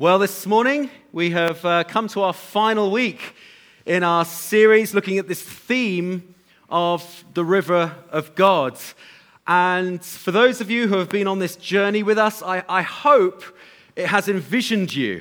Well, 0.00 0.18
this 0.18 0.46
morning 0.46 0.88
we 1.12 1.28
have 1.32 1.62
uh, 1.62 1.84
come 1.84 2.08
to 2.08 2.22
our 2.22 2.32
final 2.32 2.90
week 2.90 3.34
in 3.84 4.02
our 4.02 4.24
series 4.24 4.94
looking 4.94 5.18
at 5.18 5.28
this 5.28 5.42
theme 5.42 6.34
of 6.70 7.22
the 7.34 7.44
river 7.44 7.94
of 8.08 8.34
God. 8.34 8.78
And 9.46 10.02
for 10.02 10.30
those 10.30 10.62
of 10.62 10.70
you 10.70 10.88
who 10.88 10.96
have 10.96 11.10
been 11.10 11.26
on 11.26 11.38
this 11.38 11.54
journey 11.54 12.02
with 12.02 12.16
us, 12.16 12.42
I, 12.42 12.64
I 12.66 12.80
hope 12.80 13.44
it 13.94 14.06
has 14.06 14.26
envisioned 14.26 14.94
you 14.94 15.20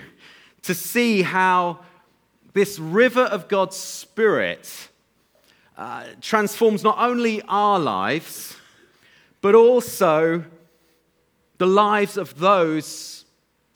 to 0.62 0.74
see 0.74 1.24
how 1.24 1.80
this 2.54 2.80
river 2.80 3.24
of 3.24 3.50
God's 3.50 3.76
Spirit 3.76 4.88
uh, 5.78 6.06
transforms 6.22 6.86
not 6.86 6.98
only 7.00 7.42
our 7.50 7.80
lives, 7.80 8.56
but 9.42 9.56
also 9.56 10.46
the 11.58 11.68
lives 11.68 12.16
of 12.16 12.40
those 12.40 13.19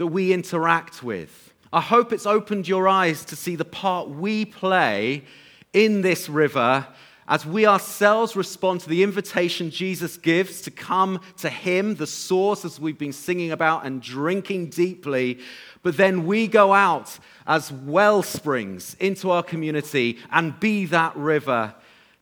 that 0.04 0.08
we 0.08 0.34
interact 0.34 1.02
with. 1.02 1.54
I 1.72 1.80
hope 1.80 2.12
it's 2.12 2.26
opened 2.26 2.68
your 2.68 2.90
eyes 2.90 3.24
to 3.24 3.38
see 3.38 3.56
the 3.56 3.64
part 3.64 4.10
we 4.10 4.44
play 4.44 5.24
in 5.72 6.02
this 6.02 6.28
river 6.28 6.86
as 7.26 7.46
we 7.46 7.66
ourselves 7.66 8.36
respond 8.36 8.82
to 8.82 8.90
the 8.90 9.02
invitation 9.02 9.72
Jesus 9.72 10.18
gives 10.18 10.60
to 10.64 10.72
come 10.72 11.22
to 11.38 11.50
Him, 11.50 11.96
the 11.96 12.06
source, 12.06 12.66
as 12.66 12.82
we've 12.82 12.98
been 12.98 13.14
singing 13.14 13.54
about 13.54 13.86
and 13.86 14.02
drinking 14.02 14.72
deeply. 14.72 15.40
But 15.84 15.96
then 15.96 16.26
we 16.26 16.48
go 16.48 16.74
out 16.74 17.18
as 17.48 17.72
well 17.72 18.24
springs 18.24 18.98
into 19.00 19.32
our 19.32 19.42
community 19.42 20.18
and 20.34 20.60
be 20.60 20.84
that 20.88 21.16
river 21.16 21.74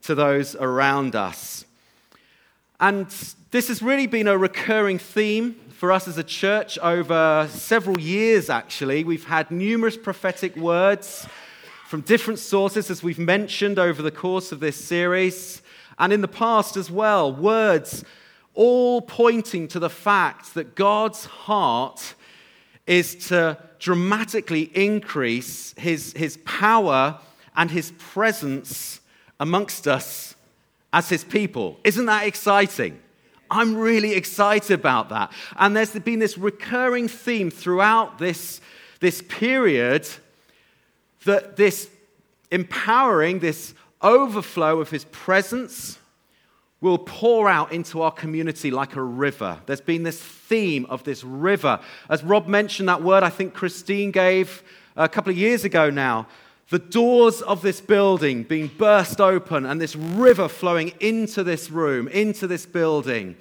to 0.03 0.13
those 0.13 0.55
around 0.55 1.15
us. 1.15 1.65
And 2.79 3.07
this 3.49 3.69
has 3.69 3.81
really 3.81 4.05
been 4.05 4.27
a 4.27 4.37
recurring 4.37 4.99
theme 4.99 5.55
for 5.81 5.91
us 5.91 6.07
as 6.07 6.19
a 6.19 6.23
church 6.23 6.77
over 6.77 7.47
several 7.49 7.99
years, 7.99 8.51
actually. 8.51 9.03
We've 9.03 9.25
had 9.25 9.49
numerous 9.49 9.97
prophetic 9.97 10.55
words 10.55 11.27
from 11.87 12.01
different 12.01 12.37
sources, 12.37 12.91
as 12.91 13.01
we've 13.01 13.17
mentioned 13.17 13.79
over 13.79 14.03
the 14.03 14.11
course 14.11 14.51
of 14.51 14.59
this 14.59 14.75
series, 14.75 15.63
and 15.97 16.13
in 16.13 16.21
the 16.21 16.27
past 16.27 16.77
as 16.77 16.91
well. 16.91 17.33
Words 17.33 18.05
all 18.53 19.01
pointing 19.01 19.67
to 19.69 19.79
the 19.79 19.89
fact 19.89 20.53
that 20.53 20.75
God's 20.75 21.25
heart 21.25 22.13
is 22.85 23.15
to 23.29 23.57
dramatically 23.79 24.69
increase 24.75 25.73
his, 25.79 26.13
his 26.13 26.37
power 26.45 27.19
and 27.55 27.71
his 27.71 27.91
presence 27.97 29.01
amongst 29.39 29.87
us 29.87 30.35
as 30.93 31.09
his 31.09 31.23
people. 31.23 31.79
Isn't 31.83 32.05
that 32.05 32.27
exciting? 32.27 32.99
I'm 33.51 33.75
really 33.75 34.13
excited 34.13 34.71
about 34.71 35.09
that. 35.09 35.31
And 35.57 35.75
there's 35.75 35.91
been 35.91 36.19
this 36.19 36.37
recurring 36.37 37.09
theme 37.09 37.51
throughout 37.51 38.17
this, 38.17 38.61
this 39.01 39.21
period 39.21 40.07
that 41.25 41.57
this 41.57 41.89
empowering, 42.49 43.39
this 43.39 43.73
overflow 44.01 44.79
of 44.79 44.89
his 44.89 45.03
presence 45.05 45.99
will 46.79 46.97
pour 46.97 47.47
out 47.47 47.71
into 47.71 48.01
our 48.01 48.11
community 48.11 48.71
like 48.71 48.95
a 48.95 49.03
river. 49.03 49.59
There's 49.67 49.81
been 49.81 50.03
this 50.03 50.19
theme 50.19 50.85
of 50.89 51.03
this 51.03 51.23
river. 51.23 51.79
As 52.09 52.23
Rob 52.23 52.47
mentioned 52.47 52.89
that 52.89 53.03
word, 53.03 53.21
I 53.21 53.29
think 53.29 53.53
Christine 53.53 54.11
gave 54.11 54.63
a 54.95 55.07
couple 55.07 55.31
of 55.31 55.37
years 55.37 55.63
ago 55.63 55.89
now 55.89 56.27
the 56.71 56.79
doors 56.79 57.41
of 57.41 57.61
this 57.61 57.81
building 57.81 58.43
being 58.43 58.67
burst 58.77 59.19
open 59.19 59.65
and 59.65 59.79
this 59.79 59.93
river 59.93 60.47
flowing 60.47 60.93
into 61.01 61.43
this 61.43 61.69
room, 61.69 62.07
into 62.07 62.47
this 62.47 62.65
building, 62.65 63.35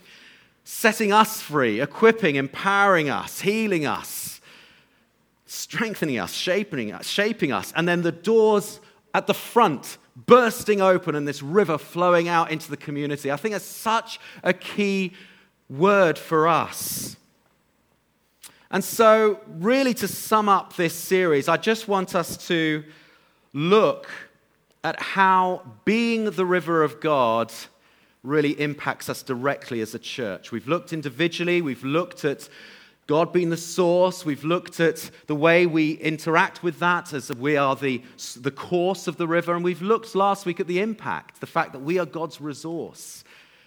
setting 0.64 1.12
us 1.12 1.41
free, 1.41 1.81
equipping, 1.81 2.34
empowering 2.34 3.08
us, 3.08 3.41
healing 3.41 3.86
us, 3.86 4.41
strengthening 5.47 6.19
us, 6.19 6.33
shaping 6.33 6.92
us, 6.92 7.06
shaping 7.06 7.53
us, 7.53 7.73
and 7.77 7.86
then 7.86 8.03
the 8.03 8.11
doors 8.11 8.81
at 9.14 9.28
the 9.28 9.34
front 9.34 9.97
bursting 10.27 10.81
open 10.81 11.14
and 11.14 11.27
this 11.27 11.41
river 11.41 11.78
flowing 11.78 12.27
out 12.27 12.51
into 12.51 12.69
the 12.69 12.77
community. 12.77 13.30
I 13.30 13.36
think 13.36 13.55
it's 13.55 13.64
such 13.64 14.18
a 14.42 14.52
key 14.52 15.12
word 15.68 16.18
for 16.18 16.48
us. 16.48 17.17
And 18.73 18.83
so, 18.83 19.39
really, 19.47 19.95
to 19.95 20.08
sum 20.08 20.48
up 20.48 20.74
this 20.74 20.95
series, 20.95 21.48
I 21.48 21.57
just 21.58 21.86
want 21.86 22.17
us 22.17 22.36
to 22.48 22.83
look 23.52 24.08
at 24.83 25.00
how 25.00 25.62
being 25.84 26.30
the 26.30 26.46
river 26.46 26.83
of 26.83 27.00
God 27.00 27.52
really 28.22 28.58
impacts 28.61 29.08
us 29.08 29.22
directly 29.22 29.80
as 29.80 29.94
a 29.94 29.98
church. 29.98 30.52
We've 30.52 30.68
looked 30.68 30.92
individually, 30.92 31.62
we've 31.62 31.84
looked 31.84 32.24
at 32.24 32.48
God 33.06 33.33
being 33.33 33.50
the 33.50 33.56
source, 33.56 34.24
we've 34.24 34.44
looked 34.44 34.78
at 34.78 35.11
the 35.27 35.34
way 35.34 35.66
we 35.66 35.92
interact 35.92 36.62
with 36.62 36.78
that 36.78 37.12
as 37.12 37.34
we 37.34 37.56
are 37.56 37.74
the, 37.74 38.02
the 38.36 38.50
course 38.50 39.08
of 39.08 39.16
the 39.16 39.27
river, 39.27 39.55
and 39.55 39.64
we've 39.64 39.82
looked 39.82 40.14
last 40.14 40.46
week 40.46 40.61
at 40.61 40.67
the 40.67 40.80
impact, 40.80 41.40
the 41.40 41.46
fact 41.46 41.72
that 41.72 41.80
we 41.80 41.98
are 41.98 42.06
God's 42.06 42.40
resource 42.40 43.24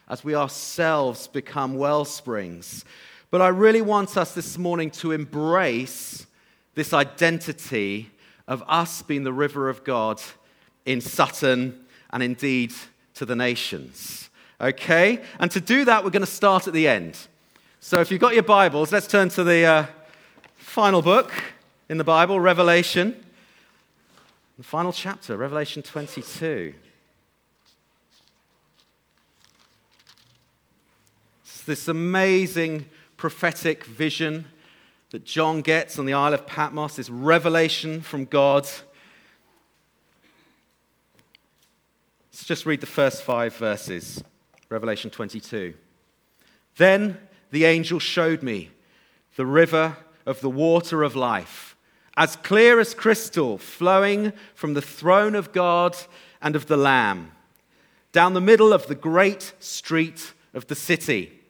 as 0.07 0.23
we 0.23 0.35
ourselves 0.35 1.27
become 1.27 1.75
well 1.75 2.05
springs. 2.05 2.85
But 3.31 3.41
I 3.41 3.47
really 3.47 3.81
want 3.81 4.15
us 4.15 4.33
this 4.33 4.57
morning 4.57 4.91
to 4.91 5.11
embrace 5.11 6.27
this 6.75 6.93
identity 6.93 8.11
of 8.47 8.63
us 8.67 9.01
being 9.01 9.23
the 9.23 9.33
river 9.33 9.69
of 9.69 9.83
God 9.83 10.21
in 10.85 11.01
Sutton 11.01 11.85
and 12.11 12.21
indeed 12.21 12.73
to 13.15 13.25
the 13.25 13.35
nations. 13.35 14.29
Okay? 14.59 15.21
And 15.39 15.49
to 15.51 15.61
do 15.61 15.85
that, 15.85 16.03
we're 16.03 16.09
going 16.09 16.25
to 16.25 16.27
start 16.31 16.67
at 16.67 16.73
the 16.73 16.87
end. 16.87 17.17
So 17.79 17.99
if 17.99 18.11
you've 18.11 18.21
got 18.21 18.33
your 18.33 18.43
Bibles, 18.43 18.91
let's 18.91 19.07
turn 19.07 19.29
to 19.29 19.43
the 19.43 19.65
uh, 19.65 19.85
final 20.55 21.01
book 21.01 21.31
in 21.89 21.97
the 21.97 22.03
Bible, 22.03 22.39
Revelation. 22.39 23.23
The 24.57 24.63
final 24.63 24.93
chapter, 24.93 25.35
Revelation 25.35 25.81
22. 25.81 26.73
It's 31.43 31.61
this 31.63 31.87
amazing 31.87 32.85
prophetic 33.17 33.83
vision 33.83 34.45
that 35.13 35.23
John 35.25 35.61
gets 35.61 35.99
on 35.99 36.07
the 36.07 36.13
Isle 36.13 36.33
of 36.33 36.47
Patmos, 36.47 36.95
this 36.95 37.07
revelation 37.07 38.01
from 38.01 38.25
God. 38.25 38.63
Let's 42.31 42.45
just 42.45 42.65
read 42.65 42.81
the 42.81 42.87
first 42.87 43.21
five 43.21 43.55
verses, 43.55 44.23
Revelation 44.69 45.11
22. 45.11 45.75
Then 46.77 47.19
the 47.51 47.65
angel 47.65 47.99
showed 47.99 48.41
me 48.41 48.71
the 49.35 49.45
river 49.45 49.97
of 50.25 50.41
the 50.41 50.49
water 50.49 51.03
of 51.03 51.15
life, 51.15 51.75
as 52.17 52.35
clear 52.37 52.79
as 52.79 52.95
crystal, 52.95 53.59
flowing 53.59 54.33
from 54.55 54.73
the 54.73 54.81
throne 54.81 55.35
of 55.35 55.53
God 55.53 55.95
and 56.41 56.55
of 56.55 56.65
the 56.65 56.77
Lamb, 56.77 57.33
down 58.13 58.33
the 58.33 58.41
middle 58.41 58.73
of 58.73 58.87
the 58.87 58.95
great 58.95 59.53
street 59.59 60.33
of 60.55 60.65
the 60.65 60.75
city. 60.75 61.42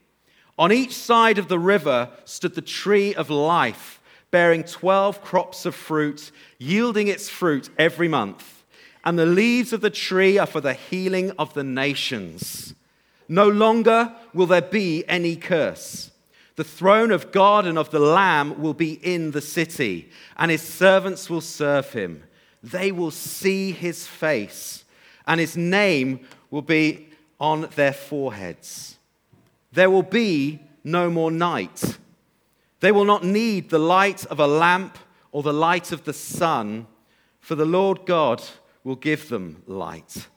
On 0.58 0.72
each 0.72 0.96
side 0.96 1.38
of 1.38 1.48
the 1.48 1.60
river 1.60 2.10
stood 2.26 2.54
the 2.56 2.62
tree 2.62 3.16
of 3.16 3.30
life, 3.30 4.00
bearing 4.30 4.64
12 4.64 5.24
crops 5.24 5.66
of 5.66 5.74
fruit, 5.74 6.32
yielding 6.60 7.08
its 7.08 7.30
fruit 7.30 7.70
every 7.78 8.08
month. 8.08 8.64
And 9.04 9.18
the 9.18 9.26
leaves 9.26 9.74
of 9.74 9.82
the 9.82 9.90
tree 9.90 10.38
are 10.38 10.48
for 10.48 10.62
the 10.62 10.74
healing 10.74 11.32
of 11.38 11.54
the 11.54 11.64
nations. 11.64 12.74
No 13.28 13.48
longer 13.48 14.14
will 14.34 14.46
there 14.46 14.62
be 14.62 15.04
any 15.08 15.36
curse. 15.36 16.12
The 16.56 16.64
throne 16.64 17.12
of 17.12 17.32
God 17.32 17.66
and 17.66 17.80
of 17.80 17.90
the 17.90 18.00
Lamb 18.00 18.62
will 18.62 18.76
be 18.76 18.94
in 18.94 19.32
the 19.32 19.42
city, 19.42 20.12
and 20.38 20.52
his 20.52 20.62
servants 20.62 21.30
will 21.30 21.42
serve 21.42 21.92
him. 21.94 22.24
They 22.62 22.92
will 22.92 23.12
see 23.12 23.72
his 23.72 24.06
face, 24.06 24.86
and 25.26 25.40
his 25.40 25.58
name 25.58 26.28
will 26.52 26.62
be 26.62 27.10
on 27.40 27.70
their 27.76 27.94
foreheads. 27.94 28.98
There 29.74 29.90
will 29.90 30.04
be 30.04 30.62
no 30.84 31.10
more 31.10 31.32
night. 31.32 31.98
They 32.80 32.92
will 32.92 33.06
not 33.06 33.24
need 33.24 33.70
the 33.70 33.80
light 33.80 34.26
of 34.28 34.40
a 34.40 34.48
lamp 34.48 34.98
or 35.32 35.42
the 35.42 35.54
light 35.54 35.92
of 35.92 36.04
the 36.04 36.14
sun, 36.14 36.86
for 37.40 37.56
the 37.56 37.66
Lord 37.66 38.06
God 38.06 38.42
will 38.84 38.96
give 38.96 39.30
them 39.30 39.64
light, 39.66 40.28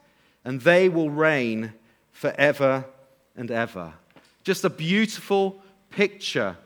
and 0.45 0.61
they 0.63 0.89
will 0.89 1.11
reign 1.11 1.75
forever 2.13 2.87
and 3.37 3.51
ever. 3.51 3.93
Just 4.43 4.65
a 4.65 4.71
beautiful 4.71 5.61
picture 5.91 6.57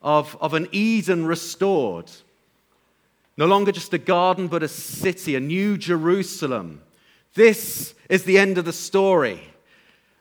of, 0.00 0.36
of 0.40 0.54
an 0.54 0.68
Eden 0.70 1.26
restored. 1.26 2.10
No 3.36 3.46
longer 3.46 3.72
just 3.72 3.92
a 3.92 3.98
garden, 3.98 4.46
but 4.46 4.62
a 4.62 4.68
city, 4.68 5.34
a 5.34 5.40
new 5.40 5.76
Jerusalem. 5.76 6.82
This 7.34 7.94
is 8.08 8.22
the 8.22 8.38
end 8.38 8.58
of 8.58 8.64
the 8.64 8.72
story. 8.72 9.40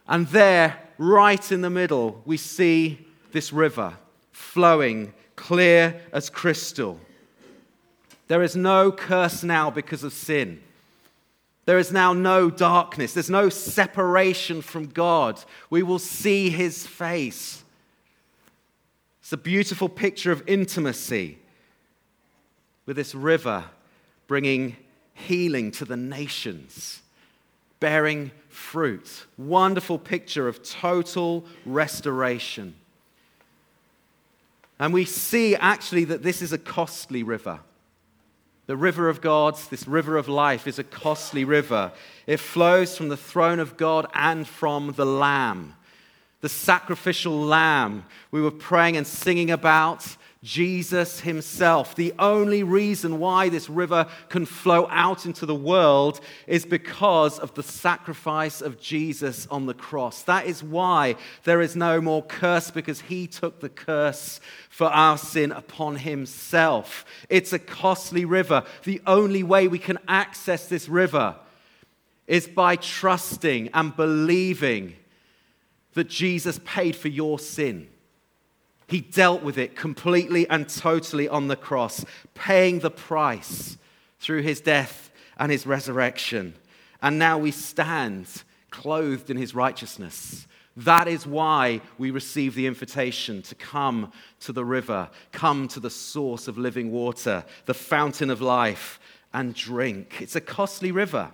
And 0.08 0.28
there, 0.28 0.80
right 0.98 1.52
in 1.52 1.62
the 1.62 1.70
middle, 1.70 2.22
we 2.26 2.38
see 2.38 3.06
this 3.32 3.52
river 3.52 3.98
flowing 4.32 5.14
clear 5.36 6.02
as 6.12 6.30
crystal. 6.30 7.00
There 8.28 8.42
is 8.42 8.56
no 8.56 8.92
curse 8.92 9.44
now 9.44 9.70
because 9.70 10.04
of 10.04 10.14
sin. 10.14 10.62
There 11.66 11.78
is 11.80 11.92
now 11.92 12.14
no 12.14 12.50
darkness. 12.50 13.14
There's 13.14 13.30
no 13.30 13.50
separation 13.50 14.62
from 14.62 14.88
God. 14.88 15.44
We 15.70 15.84
will 15.84 16.00
see 16.00 16.50
his 16.50 16.86
face. 16.86 17.64
It's 19.22 19.34
a 19.34 19.38
beautiful 19.38 19.90
picture 19.90 20.32
of 20.32 20.44
intimacy. 20.48 21.40
with 22.86 22.96
this 22.96 23.16
river 23.16 23.66
bringing 24.28 24.76
healing 25.14 25.72
to 25.72 25.86
the 25.86 25.98
nations, 25.98 27.02
bearing 27.80 28.32
fruit. 28.50 29.26
Wonderful 29.38 30.00
picture 30.00 30.48
of 30.48 30.64
total 30.64 31.46
restoration. 31.66 32.76
And 34.80 34.94
we 34.94 35.06
see 35.06 35.56
actually 35.56 36.06
that 36.06 36.24
this 36.24 36.42
is 36.42 36.52
a 36.52 36.58
costly 36.58 37.24
river. 37.24 37.60
The 38.68 38.76
river 38.76 39.10
of 39.10 39.22
God, 39.22 39.58
this 39.70 39.88
river 39.88 40.18
of 40.18 40.28
life, 40.28 40.68
is 40.68 40.80
a 40.80 40.84
costly 40.84 41.46
river. 41.46 41.92
It 42.26 42.38
flows 42.38 42.98
from 42.98 43.10
the 43.10 43.18
throne 43.18 43.60
of 43.60 43.78
God 43.78 44.08
and 44.14 44.48
from 44.48 44.94
the 44.94 45.06
Lamb, 45.06 45.76
the 46.42 46.50
sacrificial 46.50 47.40
Lamb 47.40 48.06
we 48.32 48.42
were 48.42 48.52
praying 48.52 48.98
and 48.98 49.06
singing 49.06 49.52
about 49.52 50.18
Jesus 50.46 51.22
himself. 51.22 51.96
The 51.96 52.14
only 52.20 52.62
reason 52.62 53.18
why 53.20 53.50
this 53.50 53.68
river 53.68 54.06
can 54.30 54.46
flow 54.46 54.88
out 54.92 55.26
into 55.26 55.48
the 55.48 55.56
world 55.56 56.22
is 56.46 56.68
because 56.68 57.40
of 57.40 57.56
the 57.56 57.64
sacrifice 57.64 58.62
of 58.62 58.80
Jesus 58.80 59.48
on 59.48 59.66
the 59.66 59.74
cross. 59.74 60.22
That 60.22 60.46
is 60.46 60.62
why 60.62 61.16
there 61.46 61.62
is 61.62 61.76
no 61.76 62.00
more 62.00 62.22
curse 62.22 62.70
because 62.70 63.02
he 63.02 63.26
took 63.26 63.60
the 63.60 63.70
curse 63.70 64.40
for 64.70 64.86
our 64.86 65.18
sin 65.18 65.52
upon 65.52 65.96
himself. 65.96 67.06
It's 67.28 67.52
a 67.52 67.60
costly 67.60 68.24
river. 68.24 68.64
The 68.84 69.02
only 69.08 69.42
way 69.42 69.68
we 69.68 69.80
can 69.80 69.98
access 70.08 70.68
this 70.68 70.88
river 70.88 71.38
is 72.28 72.48
by 72.48 72.76
trusting 72.76 73.70
and 73.74 73.96
believing 73.96 74.96
that 75.96 76.08
Jesus 76.08 76.60
paid 76.64 76.96
for 76.96 77.08
your 77.08 77.40
sin 77.40 77.90
he 78.88 79.02
dealt 79.02 79.42
with 79.42 79.58
it 79.58 79.76
completely 79.76 80.48
and 80.50 80.70
totally 80.70 81.28
on 81.28 81.48
the 81.48 81.56
cross, 81.56 82.06
paying 82.34 82.80
the 82.80 82.92
price 82.92 83.78
through 84.20 84.42
his 84.42 84.62
death 84.62 85.12
and 85.38 85.52
his 85.52 85.66
resurrection. 85.66 86.56
And 87.02 87.18
now 87.18 87.38
we 87.38 87.52
stand 87.52 88.28
clothed 88.70 89.30
in 89.30 89.38
his 89.38 89.56
righteousness. 89.56 90.48
That 90.78 91.08
is 91.08 91.26
why 91.26 91.82
we 91.98 92.12
receive 92.12 92.54
the 92.54 92.68
invitation 92.68 93.42
to 93.44 93.56
come 93.56 94.12
to 94.42 94.52
the 94.52 94.66
river, 94.66 95.10
come 95.32 95.68
to 95.70 95.80
the 95.80 95.90
source 95.90 96.48
of 96.48 96.58
living 96.58 96.92
water, 96.92 97.46
the 97.66 97.74
fountain 97.74 98.30
of 98.30 98.42
life, 98.42 99.00
and 99.34 99.56
drink. 99.56 100.18
It's 100.22 100.36
a 100.36 100.42
costly 100.42 100.92
river. 100.92 101.32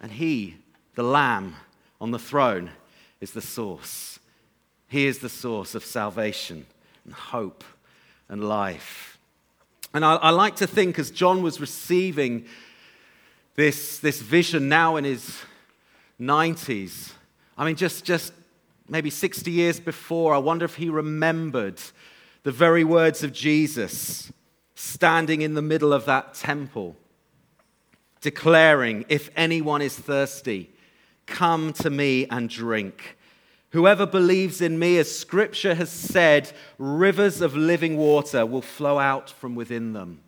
And 0.00 0.12
he, 0.12 0.56
the 0.94 1.02
Lamb 1.02 1.56
on 2.00 2.10
the 2.10 2.18
throne, 2.18 2.70
is 3.20 3.32
the 3.32 3.40
source. 3.40 4.18
He 4.88 5.06
is 5.06 5.18
the 5.18 5.28
source 5.28 5.74
of 5.74 5.84
salvation 5.84 6.66
and 7.04 7.14
hope 7.14 7.64
and 8.28 8.48
life. 8.48 9.18
And 9.94 10.04
I, 10.04 10.16
I, 10.16 10.30
like 10.30 10.56
to 10.56 10.66
think 10.66 10.98
as 10.98 11.10
John 11.10 11.42
was 11.42 11.60
receiving 11.60 12.46
this, 13.54 13.98
this 13.98 14.20
vision 14.20 14.68
now 14.68 14.96
in 14.96 15.04
his 15.04 15.40
90s, 16.20 17.12
I 17.56 17.64
mean, 17.64 17.76
just, 17.76 18.04
just 18.04 18.32
maybe 18.88 19.10
60 19.10 19.50
years 19.50 19.80
before, 19.80 20.34
I 20.34 20.38
wonder 20.38 20.64
if 20.64 20.76
he 20.76 20.90
remembered 20.90 21.80
the 22.42 22.52
very 22.52 22.84
words 22.84 23.24
of 23.24 23.32
Jesus 23.32 24.30
standing 24.74 25.40
in 25.40 25.54
the 25.54 25.62
middle 25.62 25.92
of 25.92 26.04
that 26.04 26.34
temple, 26.34 26.96
declaring, 28.20 29.04
If 29.08 29.30
anyone 29.34 29.82
is 29.82 29.98
thirsty, 29.98 30.70
come 31.26 31.72
to 31.74 31.90
me 31.90 32.26
and 32.26 32.48
drink. 32.48 33.16
Whoever 33.70 34.06
believes 34.06 34.60
in 34.60 34.78
me, 34.78 34.98
as 34.98 35.14
scripture 35.14 35.74
has 35.74 35.90
said, 35.90 36.50
rivers 36.78 37.40
of 37.40 37.56
living 37.56 37.96
water 37.96 38.46
will 38.46 38.62
flow 38.62 38.98
out 38.98 39.30
from 39.30 39.54
within 39.54 39.92
them. 39.92 40.20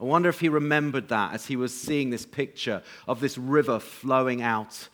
I 0.00 0.04
wonder 0.04 0.28
if 0.28 0.40
he 0.40 0.48
remembered 0.48 1.08
that 1.08 1.34
as 1.34 1.46
he 1.46 1.56
was 1.56 1.74
seeing 1.78 2.10
this 2.10 2.24
picture 2.24 2.82
of 3.08 3.20
this 3.20 3.36
river 3.36 3.78
flowing 3.80 4.40
out 4.40 4.88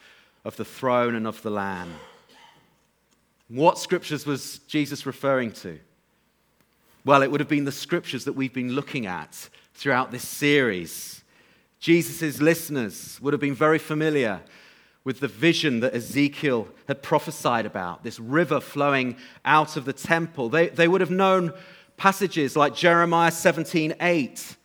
of 0.45 0.57
the 0.57 0.65
throne 0.65 1.15
and 1.15 1.27
of 1.27 1.43
the 1.43 1.51
Lamb. 1.51 1.93
What 3.49 3.79
scriptures 3.79 4.27
was 4.27 4.59
Jesus 4.67 5.07
referring 5.07 5.53
to? 5.53 5.79
Well, 7.05 7.23
it 7.23 7.31
would 7.31 7.41
have 7.41 7.49
been 7.49 7.65
the 7.65 7.73
scriptures 7.73 8.25
that 8.25 8.33
we've 8.33 8.53
been 8.53 8.73
looking 8.73 9.07
at 9.07 9.49
throughout 9.75 10.11
this 10.11 10.27
series. 10.27 11.23
Jesus' 11.79 12.41
listeners 12.41 13.21
would 13.21 13.33
have 13.33 13.41
been 13.41 13.55
very 13.55 13.79
familiar 13.79 14.41
with 15.07 15.21
the 15.21 15.29
vision 15.29 15.79
that 15.79 15.95
Ezekiel 15.95 16.67
had 16.89 17.01
prophesied 17.01 17.65
about, 17.65 18.03
this 18.03 18.19
river 18.19 18.59
flowing 18.59 19.17
out 19.45 19.77
of 19.77 19.85
the 19.85 19.93
temple. 19.93 20.49
They, 20.49 20.67
they 20.67 20.89
would 20.89 21.01
have 21.01 21.13
known 21.13 21.53
passages 21.97 22.57
like 22.57 22.75
Jeremiah 22.75 23.31
17 23.31 23.95
8. 24.01 24.57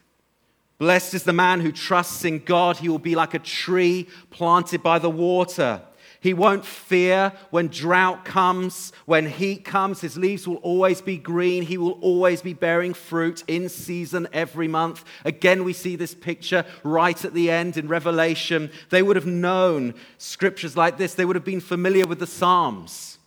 Blessed 0.79 1.13
is 1.13 1.23
the 1.25 1.31
man 1.31 1.61
who 1.61 1.71
trusts 1.71 2.25
in 2.25 2.39
God. 2.39 2.77
He 2.77 2.89
will 2.89 2.97
be 2.97 3.13
like 3.13 3.35
a 3.35 3.39
tree 3.39 4.09
planted 4.31 4.81
by 4.81 4.97
the 4.97 5.11
water 5.11 5.83
he 6.21 6.35
won't 6.35 6.63
fear 6.63 7.33
when 7.49 7.69
drought 7.69 8.25
comes, 8.25 8.93
when 9.07 9.27
heat 9.27 9.65
comes. 9.65 10.01
His 10.01 10.17
leaves 10.17 10.47
will 10.47 10.57
always 10.57 11.01
be 11.01 11.17
green. 11.17 11.63
He 11.63 11.79
will 11.79 11.97
always 11.99 12.43
be 12.43 12.53
bearing 12.53 12.93
fruit 12.93 13.43
in 13.47 13.69
season 13.69 14.27
every 14.31 14.67
month. 14.67 15.03
Again, 15.25 15.63
we 15.63 15.73
see 15.73 15.95
this 15.95 16.13
picture 16.13 16.63
right 16.83 17.25
at 17.25 17.33
the 17.33 17.49
end 17.49 17.75
in 17.75 17.87
Revelation. 17.87 18.69
They 18.91 19.01
would 19.01 19.15
have 19.15 19.25
known 19.25 19.95
scriptures 20.19 20.77
like 20.77 20.99
this, 20.99 21.15
they 21.15 21.25
would 21.25 21.35
have 21.35 21.43
been 21.43 21.59
familiar 21.59 22.05
with 22.05 22.19
the 22.19 22.27
Psalms. 22.27 23.17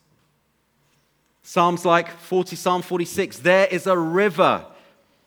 Psalms 1.42 1.84
like 1.84 2.10
40, 2.10 2.54
Psalm 2.54 2.80
46 2.80 3.40
there 3.40 3.66
is 3.66 3.88
a 3.88 3.98
river 3.98 4.64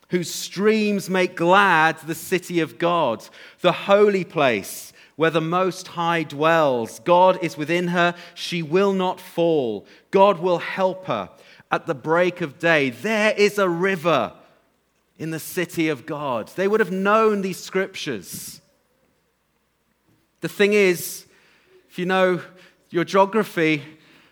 whose 0.10 0.34
streams 0.34 1.10
make 1.10 1.36
glad 1.36 1.98
the 2.00 2.16
city 2.16 2.62
of 2.62 2.78
God, 2.78 3.28
the 3.60 3.74
holy 3.74 4.24
place 4.24 4.87
where 5.18 5.32
the 5.32 5.42
Most 5.42 5.90
High 5.90 6.24
dwells. 6.24 7.00
God 7.00 7.44
is 7.44 7.58
within 7.58 7.90
her. 7.90 8.16
She 8.34 8.62
will 8.62 8.94
not 8.94 9.20
fall. 9.20 9.86
God 10.12 10.40
will 10.40 10.60
help 10.60 11.08
her 11.08 11.30
at 11.70 11.88
the 11.88 11.96
break 11.96 12.40
of 12.40 12.60
day. 12.60 12.92
There 12.92 13.34
is 13.36 13.58
a 13.58 13.68
river 13.68 14.32
in 15.18 15.32
the 15.32 15.40
city 15.40 15.90
of 15.90 16.06
God. 16.06 16.48
They 16.56 16.68
would 16.68 16.80
have 16.80 16.92
known 16.92 17.42
these 17.42 17.60
scriptures. 17.60 18.62
The 20.42 20.50
thing 20.50 20.74
is, 20.74 21.26
if 21.90 21.98
you 21.98 22.06
know 22.06 22.40
your 22.92 23.04
geography 23.04 23.84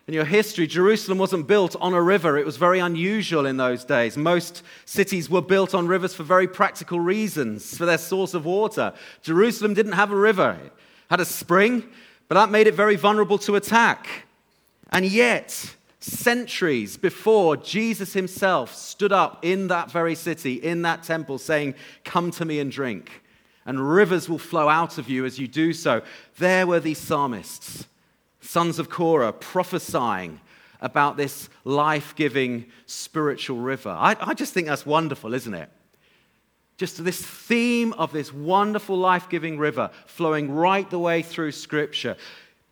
and 0.07 0.13
your 0.13 0.25
history, 0.25 0.67
Jerusalem 0.67 1.17
wasn't 1.17 1.47
built 1.47 1.75
on 1.81 1.93
a 1.95 2.01
river. 2.01 2.37
It 2.37 2.45
was 2.45 2.57
very 2.57 2.77
unusual 2.77 3.47
in 3.47 3.57
those 3.57 3.83
days. 3.83 4.15
Most 4.15 4.61
cities 4.85 5.31
were 5.31 5.41
built 5.41 5.73
on 5.73 5.87
rivers 5.87 6.13
for 6.13 6.21
very 6.21 6.47
practical 6.47 6.99
reasons, 6.99 7.75
for 7.75 7.85
their 7.87 7.97
source 7.97 8.35
of 8.35 8.45
water. 8.45 8.93
Jerusalem 9.23 9.73
didn't 9.73 9.93
have 9.93 10.11
a 10.11 10.15
river, 10.15 10.59
it 10.63 10.71
had 11.09 11.21
a 11.21 11.25
spring, 11.25 11.83
but 12.27 12.35
that 12.35 12.51
made 12.51 12.67
it 12.67 12.75
very 12.75 12.95
vulnerable 12.95 13.39
to 13.39 13.55
attack. 13.55 14.07
And 14.91 15.05
yet, 15.05 15.75
centuries 15.99 16.97
before, 16.97 17.57
Jesus 17.57 18.13
himself 18.13 18.75
stood 18.75 19.11
up 19.11 19.43
in 19.43 19.67
that 19.69 19.89
very 19.89 20.13
city, 20.13 20.53
in 20.53 20.83
that 20.83 21.01
temple, 21.01 21.39
saying, 21.39 21.73
Come 22.03 22.29
to 22.31 22.45
me 22.45 22.59
and 22.59 22.71
drink, 22.71 23.23
and 23.65 23.91
rivers 23.91 24.29
will 24.29 24.37
flow 24.37 24.69
out 24.69 24.99
of 24.99 25.09
you 25.09 25.25
as 25.25 25.39
you 25.39 25.47
do 25.47 25.73
so. 25.73 26.03
There 26.37 26.67
were 26.67 26.79
these 26.79 26.99
psalmists 26.99 27.87
sons 28.45 28.79
of 28.79 28.89
Korah, 28.89 29.33
prophesying 29.33 30.39
about 30.81 31.17
this 31.17 31.49
life 31.63 32.15
giving 32.15 32.65
spiritual 32.85 33.57
river. 33.57 33.89
I, 33.89 34.15
I, 34.19 34.33
just 34.33 34.53
think 34.53 34.67
that's 34.67 34.85
wonderful, 34.85 35.33
isn't 35.33 35.53
it? 35.53 35.69
Just 36.77 37.03
this 37.03 37.21
theme 37.21 37.93
of 37.93 38.11
this 38.11 38.33
wonderful 38.33 38.97
life 38.97 39.29
giving 39.29 39.57
river 39.57 39.89
flowing 40.05 40.51
right 40.51 40.89
the 40.89 40.99
way 40.99 41.21
through 41.21 41.53
Scripture. 41.53 42.17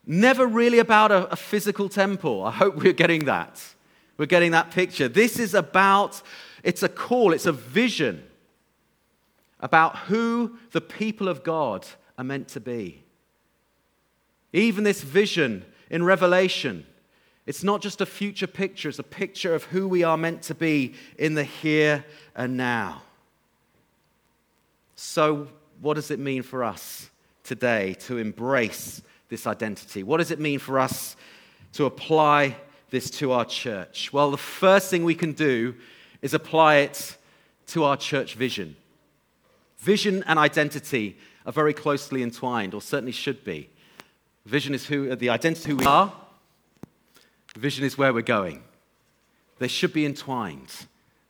Never 0.06 0.46
really 0.46 0.78
about 0.78 1.10
a, 1.10 1.30
a 1.32 1.36
physical 1.36 1.88
temple. 1.88 2.44
I 2.44 2.50
hope 2.50 2.76
we're 2.76 2.92
getting 2.92 3.24
that. 3.24 3.62
We're 4.16 4.26
getting 4.26 4.52
that 4.52 4.70
picture. 4.70 5.08
This 5.08 5.38
is 5.38 5.54
about, 5.54 6.22
it's 6.62 6.82
a 6.82 6.88
call, 6.88 7.32
it's 7.32 7.46
a 7.46 7.52
vision 7.52 8.22
about 9.60 9.96
who 9.96 10.58
the 10.72 10.80
people 10.80 11.28
of 11.28 11.42
God 11.42 11.86
are 12.18 12.24
meant 12.24 12.48
to 12.48 12.60
be. 12.60 13.03
Even 14.54 14.84
this 14.84 15.02
vision 15.02 15.64
in 15.90 16.04
Revelation, 16.04 16.86
it's 17.44 17.64
not 17.64 17.82
just 17.82 18.00
a 18.00 18.06
future 18.06 18.46
picture, 18.46 18.88
it's 18.88 19.00
a 19.00 19.02
picture 19.02 19.52
of 19.52 19.64
who 19.64 19.88
we 19.88 20.04
are 20.04 20.16
meant 20.16 20.42
to 20.42 20.54
be 20.54 20.94
in 21.18 21.34
the 21.34 21.42
here 21.42 22.04
and 22.36 22.56
now. 22.56 23.02
So, 24.94 25.48
what 25.80 25.94
does 25.94 26.12
it 26.12 26.20
mean 26.20 26.42
for 26.44 26.62
us 26.62 27.10
today 27.42 27.94
to 27.94 28.18
embrace 28.18 29.02
this 29.28 29.48
identity? 29.48 30.04
What 30.04 30.18
does 30.18 30.30
it 30.30 30.38
mean 30.38 30.60
for 30.60 30.78
us 30.78 31.16
to 31.72 31.86
apply 31.86 32.56
this 32.90 33.10
to 33.10 33.32
our 33.32 33.44
church? 33.44 34.12
Well, 34.12 34.30
the 34.30 34.36
first 34.36 34.88
thing 34.88 35.02
we 35.02 35.16
can 35.16 35.32
do 35.32 35.74
is 36.22 36.32
apply 36.32 36.76
it 36.76 37.16
to 37.66 37.82
our 37.82 37.96
church 37.96 38.36
vision. 38.36 38.76
Vision 39.78 40.22
and 40.28 40.38
identity 40.38 41.18
are 41.44 41.52
very 41.52 41.74
closely 41.74 42.22
entwined, 42.22 42.72
or 42.72 42.80
certainly 42.80 43.10
should 43.10 43.42
be. 43.44 43.68
Vision 44.46 44.74
is 44.74 44.86
who, 44.86 45.14
the 45.16 45.30
identity 45.30 45.70
who 45.70 45.76
we 45.76 45.86
are. 45.86 46.12
Vision 47.56 47.84
is 47.84 47.96
where 47.96 48.12
we're 48.12 48.22
going. 48.22 48.62
They 49.58 49.68
should 49.68 49.92
be 49.92 50.04
entwined. 50.04 50.72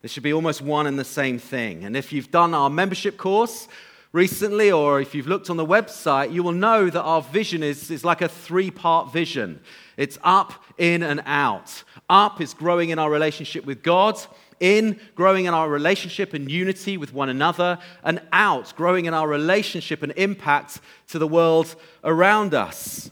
They 0.02 0.08
should 0.08 0.22
be 0.22 0.32
almost 0.32 0.60
one 0.60 0.86
and 0.86 0.98
the 0.98 1.04
same 1.04 1.38
thing. 1.38 1.84
And 1.84 1.96
if 1.96 2.12
you've 2.12 2.30
done 2.30 2.54
our 2.54 2.70
membership 2.70 3.16
course 3.16 3.68
recently, 4.12 4.72
or 4.72 5.00
if 5.00 5.14
you've 5.14 5.26
looked 5.26 5.50
on 5.50 5.56
the 5.56 5.66
website, 5.66 6.32
you 6.32 6.42
will 6.42 6.52
know 6.52 6.90
that 6.90 7.02
our 7.02 7.22
vision 7.22 7.62
is, 7.62 7.90
is 7.90 8.04
like 8.04 8.20
a 8.20 8.28
three 8.28 8.70
part 8.70 9.12
vision 9.12 9.60
it's 9.96 10.18
up, 10.24 10.52
in, 10.76 11.02
and 11.02 11.22
out. 11.24 11.84
Up 12.08 12.40
is 12.40 12.52
growing 12.52 12.90
in 12.90 12.98
our 12.98 13.10
relationship 13.10 13.64
with 13.64 13.82
God. 13.82 14.20
In, 14.60 15.00
growing 15.14 15.46
in 15.46 15.54
our 15.54 15.68
relationship 15.68 16.34
and 16.34 16.50
unity 16.50 16.96
with 16.96 17.12
one 17.12 17.28
another, 17.28 17.78
and 18.02 18.20
out, 18.32 18.72
growing 18.76 19.06
in 19.06 19.14
our 19.14 19.28
relationship 19.28 20.02
and 20.02 20.12
impact 20.16 20.80
to 21.08 21.18
the 21.18 21.28
world 21.28 21.74
around 22.02 22.54
us. 22.54 23.10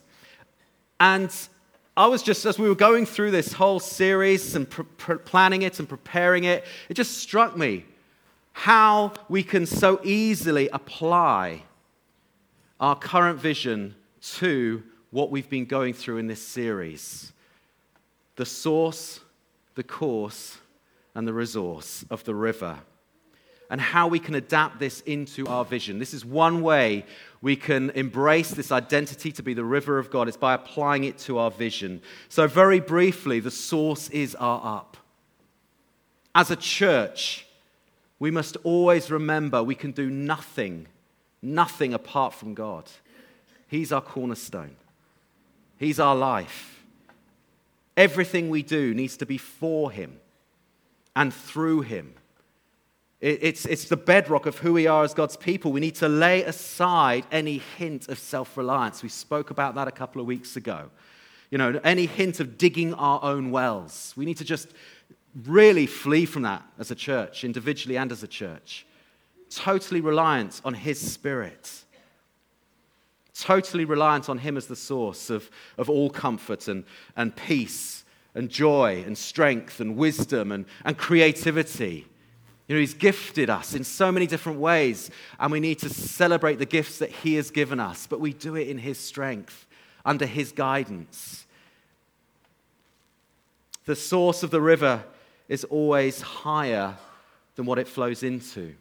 And 1.01 1.35
I 1.97 2.07
was 2.07 2.23
just, 2.23 2.47
as 2.47 2.59
we 2.59 2.69
were 2.69 2.75
going 2.75 3.05
through 3.05 3.33
this 3.33 3.53
whole 3.53 3.81
series 3.81 4.55
and 4.55 4.69
pr- 4.69 4.83
pr- 4.83 5.15
planning 5.15 5.63
it 5.63 5.79
and 5.79 5.89
preparing 5.89 6.45
it, 6.45 6.65
it 6.89 6.95
just 6.95 7.19
struck 7.19 7.57
me 7.57 7.85
how 8.53 9.13
we 9.29 9.43
can 9.43 9.67
so 9.67 10.01
easily 10.05 10.69
apply 10.69 11.63
our 12.81 12.97
current 12.97 13.39
vision 13.39 13.95
to 14.21 14.83
what 15.11 15.31
we've 15.31 15.49
been 15.49 15.65
going 15.65 15.95
through 15.95 16.19
in 16.19 16.27
this 16.27 16.43
series 16.43 17.33
the 18.37 18.47
source, 18.47 19.21
the 19.75 19.83
course, 19.83 20.57
and 21.15 21.27
the 21.27 21.33
resource 21.33 22.05
of 22.11 22.25
the 22.25 22.35
river, 22.35 22.79
and 23.71 23.81
how 23.81 24.07
we 24.07 24.19
can 24.19 24.35
adapt 24.35 24.79
this 24.79 25.01
into 25.03 25.47
our 25.47 25.65
vision. 25.65 25.99
This 25.99 26.15
is 26.15 26.25
one 26.25 26.63
way 26.63 27.05
we 27.41 27.57
can 27.57 27.91
embrace 27.91 28.51
this 28.51 28.71
identity 28.71 29.33
to 29.33 29.43
be 29.43 29.55
the 29.55 29.65
river 29.65 29.99
of 29.99 30.11
God, 30.11 30.29
it's 30.29 30.37
by 30.37 30.55
applying 30.55 31.05
it 31.05 31.19
to 31.19 31.39
our 31.39 31.51
vision. 31.51 32.01
So, 32.29 32.47
very 32.47 32.81
briefly, 32.81 33.41
the 33.41 33.51
source 33.51 34.09
is 34.11 34.35
our 34.37 34.61
up. 34.79 34.97
As 36.35 36.51
a 36.51 36.57
church, 36.57 37.47
we 38.19 38.31
must 38.31 38.57
always 38.63 39.11
remember 39.11 39.63
we 39.63 39.75
can 39.75 39.93
do 39.93 40.09
nothing, 40.09 40.87
nothing 41.43 41.93
apart 41.93 42.33
from 42.35 42.55
God. 42.55 42.85
He's 43.69 43.91
our 43.93 44.01
cornerstone. 44.01 44.77
He's 45.79 45.99
our 45.99 46.15
life. 46.15 46.85
Everything 47.97 48.49
we 48.49 48.63
do 48.63 48.95
needs 48.95 49.17
to 49.19 49.27
be 49.27 49.39
for 49.39 49.91
Him 49.91 50.21
and 51.15 51.33
through 51.33 51.83
Him. 51.83 52.15
It's, 53.21 53.67
it's 53.67 53.85
the 53.85 53.97
bedrock 53.97 54.47
of 54.47 54.59
who 54.59 54.73
we 54.73 54.89
are 54.89 55.05
as 55.05 55.15
God's 55.15 55.37
people. 55.37 55.71
We 55.71 55.79
need 55.79 55.95
to 55.97 56.09
lay 56.09 56.43
aside 56.43 57.25
any 57.31 57.59
hint 57.79 58.09
of 58.09 58.19
self 58.19 58.57
reliance. 58.57 59.03
We 59.03 59.09
spoke 59.09 59.51
about 59.51 59.77
that 59.77 59.87
a 59.87 59.93
couple 59.93 60.21
of 60.21 60.27
weeks 60.27 60.57
ago. 60.57 60.91
You 61.51 61.59
know, 61.59 61.81
any 61.85 62.07
hint 62.07 62.41
of 62.41 62.59
digging 62.59 62.95
our 62.95 63.23
own 63.23 63.51
wells. 63.53 64.13
We 64.17 64.25
need 64.25 64.39
to 64.39 64.45
just 64.45 64.71
really 65.45 65.87
flee 65.87 66.27
from 66.27 66.43
that 66.43 66.63
as 66.79 66.91
a 66.91 66.95
church, 66.97 67.45
individually 67.45 67.97
and 67.97 68.11
as 68.11 68.23
a 68.23 68.29
church. 68.29 68.87
Totally 69.51 70.01
reliant 70.01 70.61
on 70.65 70.75
His 70.75 71.01
Spirit 71.01 71.83
totally 73.35 73.85
reliant 73.85 74.29
on 74.29 74.39
Him 74.39 74.57
as 74.57 74.67
the 74.67 74.77
source 74.77 75.31
of, 75.31 75.51
of 75.79 75.89
all 75.89 76.11
comfort 76.11 76.69
and, 76.69 76.85
and 77.17 77.35
peace 77.35 78.02
and 78.35 78.49
joy 78.49 79.03
and 79.07 79.17
strength 79.17 79.81
and 79.81 79.97
wisdom 79.97 80.53
and, 80.53 80.65
and 80.85 80.97
creativity. 80.97 82.07
You 82.67 82.77
know, 82.77 82.81
He's 82.81 82.95
gifted 82.95 83.51
us 83.51 83.75
in 83.75 83.85
so 83.85 84.11
many 84.11 84.27
different 84.27 84.59
ways, 84.59 85.11
and 85.39 85.53
we 85.53 85.61
need 85.61 85.79
to 85.81 85.89
celebrate 85.89 86.59
the 86.59 86.67
gifts 86.67 86.99
that 86.99 87.11
He 87.11 87.35
has 87.35 87.51
given 87.51 87.81
us, 87.81 88.07
but 88.07 88.21
we 88.21 88.33
do 88.33 88.57
it 88.57 88.69
in 88.69 88.79
His 88.79 88.99
strength, 88.99 89.67
under 90.05 90.27
His 90.27 90.53
guidance. 90.53 91.47
The 93.85 93.97
source 93.97 94.43
of 94.43 94.51
the 94.51 94.61
river 94.61 95.05
is 95.49 95.65
always 95.65 96.21
higher 96.21 96.97
than 97.57 97.67
what 97.67 97.79
it 97.79 97.89
flows 97.89 98.23
into. 98.23 98.75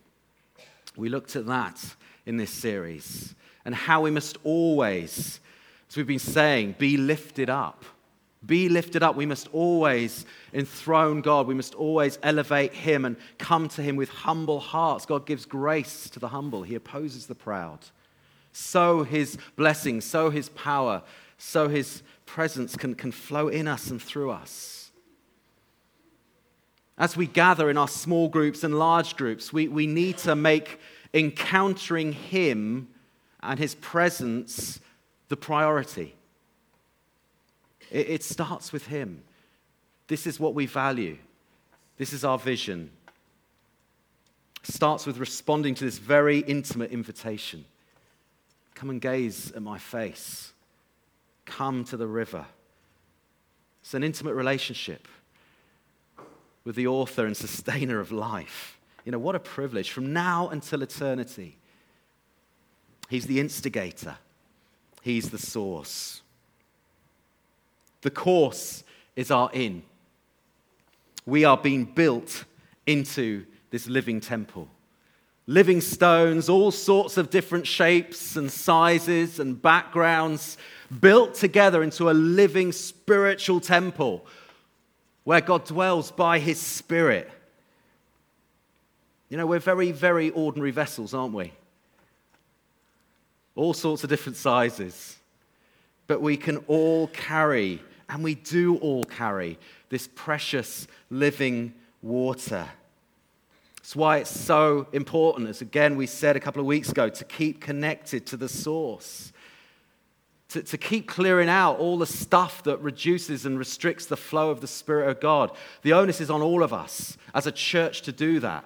We 0.95 1.09
looked 1.09 1.35
at 1.35 1.47
that 1.47 1.83
in 2.25 2.37
this 2.37 2.51
series 2.51 3.35
and 3.65 3.73
how 3.73 4.01
we 4.01 4.11
must 4.11 4.37
always, 4.43 5.39
as 5.89 5.97
we've 5.97 6.07
been 6.07 6.19
saying, 6.19 6.75
be 6.77 6.97
lifted 6.97 7.49
up. 7.49 7.83
Be 8.45 8.69
lifted 8.69 9.03
up. 9.03 9.15
We 9.15 9.25
must 9.25 9.47
always 9.53 10.25
enthrone 10.53 11.21
God. 11.21 11.47
We 11.47 11.53
must 11.53 11.75
always 11.75 12.17
elevate 12.23 12.73
Him 12.73 13.05
and 13.05 13.17
come 13.37 13.67
to 13.69 13.81
Him 13.81 13.95
with 13.95 14.09
humble 14.09 14.59
hearts. 14.59 15.05
God 15.05 15.25
gives 15.25 15.45
grace 15.45 16.09
to 16.09 16.19
the 16.19 16.29
humble, 16.29 16.63
He 16.63 16.75
opposes 16.75 17.27
the 17.27 17.35
proud. 17.35 17.79
So 18.51 19.03
His 19.03 19.37
blessing, 19.55 20.01
so 20.01 20.29
His 20.29 20.49
power, 20.49 21.03
so 21.37 21.67
His 21.67 22.03
presence 22.25 22.75
can, 22.75 22.95
can 22.95 23.11
flow 23.11 23.47
in 23.47 23.67
us 23.67 23.89
and 23.89 24.01
through 24.01 24.31
us. 24.31 24.91
As 26.97 27.15
we 27.15 27.27
gather 27.27 27.69
in 27.69 27.77
our 27.77 27.87
small 27.87 28.27
groups 28.27 28.63
and 28.63 28.77
large 28.77 29.15
groups, 29.15 29.53
we, 29.53 29.67
we 29.67 29.87
need 29.87 30.17
to 30.19 30.35
make 30.35 30.79
encountering 31.13 32.13
Him 32.13 32.87
and 33.43 33.59
his 33.59 33.75
presence 33.75 34.79
the 35.29 35.37
priority. 35.37 36.15
It, 37.91 38.09
it 38.09 38.23
starts 38.23 38.73
with 38.73 38.87
him. 38.87 39.23
This 40.07 40.25
is 40.25 40.39
what 40.39 40.55
we 40.55 40.65
value, 40.65 41.17
this 41.97 42.13
is 42.13 42.25
our 42.25 42.39
vision. 42.39 42.91
It 44.63 44.71
starts 44.71 45.07
with 45.07 45.17
responding 45.17 45.73
to 45.75 45.85
this 45.85 45.97
very 45.97 46.39
intimate 46.39 46.91
invitation 46.91 47.65
Come 48.75 48.89
and 48.89 49.01
gaze 49.01 49.51
at 49.51 49.61
my 49.61 49.77
face. 49.77 50.53
Come 51.45 51.83
to 51.85 51.97
the 51.97 52.07
river. 52.07 52.45
It's 53.81 53.93
an 53.93 54.03
intimate 54.03 54.33
relationship 54.33 55.07
with 56.63 56.75
the 56.75 56.87
author 56.87 57.25
and 57.27 57.37
sustainer 57.37 57.99
of 57.99 58.11
life. 58.11 58.79
You 59.05 59.11
know, 59.11 59.19
what 59.19 59.35
a 59.35 59.39
privilege 59.39 59.91
from 59.91 60.13
now 60.13 60.49
until 60.49 60.81
eternity. 60.81 61.57
He's 63.09 63.27
the 63.27 63.39
instigator, 63.39 64.17
He's 65.01 65.29
the 65.29 65.37
source. 65.37 66.21
The 68.01 68.11
course 68.11 68.83
is 69.15 69.31
our 69.31 69.49
in. 69.53 69.83
We 71.25 71.45
are 71.45 71.57
being 71.57 71.85
built 71.85 72.45
into 72.85 73.45
this 73.69 73.87
living 73.87 74.19
temple. 74.19 74.67
Living 75.47 75.81
stones, 75.81 76.49
all 76.49 76.71
sorts 76.71 77.17
of 77.17 77.29
different 77.29 77.67
shapes 77.67 78.35
and 78.35 78.51
sizes 78.51 79.39
and 79.39 79.61
backgrounds, 79.61 80.57
built 80.99 81.35
together 81.35 81.83
into 81.83 82.09
a 82.09 82.11
living 82.11 82.71
spiritual 82.71 83.59
temple 83.59 84.25
where 85.23 85.41
God 85.41 85.65
dwells 85.65 86.11
by 86.11 86.39
his 86.39 86.59
Spirit. 86.59 87.29
You 89.29 89.37
know, 89.37 89.45
we're 89.45 89.59
very, 89.59 89.91
very 89.91 90.29
ordinary 90.31 90.71
vessels, 90.71 91.13
aren't 91.13 91.33
we? 91.33 91.53
all 93.55 93.73
sorts 93.73 94.03
of 94.03 94.09
different 94.09 94.37
sizes. 94.37 95.17
But 96.07 96.21
we 96.21 96.37
can 96.37 96.57
all 96.67 97.07
carry, 97.07 97.81
and 98.11 98.23
we 98.23 98.35
do 98.35 98.75
all 98.77 99.05
carry, 99.05 99.57
this 99.89 100.07
precious 100.13 100.85
living 101.09 101.73
water. 102.01 102.67
That's 103.77 103.95
why 103.95 104.17
it's 104.17 104.29
so 104.29 104.87
important, 104.91 105.47
as 105.47 105.61
again 105.61 105.95
we 105.95 106.05
said 106.05 106.35
a 106.35 106.39
couple 106.39 106.59
of 106.59 106.65
weeks 106.65 106.89
ago, 106.89 107.09
to 107.09 107.23
keep 107.23 107.61
connected 107.61 108.25
to 108.27 108.37
the 108.37 108.49
source. 108.49 109.31
To, 110.49 110.61
to 110.61 110.77
keep 110.77 111.07
clearing 111.07 111.47
out 111.47 111.79
all 111.79 111.97
the 111.97 112.05
stuff 112.05 112.63
that 112.63 112.77
reduces 112.81 113.45
and 113.45 113.57
restricts 113.57 114.05
the 114.05 114.17
flow 114.17 114.51
of 114.51 114.59
the 114.59 114.67
Spirit 114.67 115.09
of 115.09 115.21
God. 115.21 115.51
The 115.81 115.93
onus 115.93 116.19
is 116.19 116.29
on 116.29 116.41
all 116.41 116.61
of 116.61 116.73
us 116.73 117.17
as 117.33 117.47
a 117.47 117.51
church 117.53 118.01
to 118.01 118.11
do 118.11 118.41
that. 118.41 118.65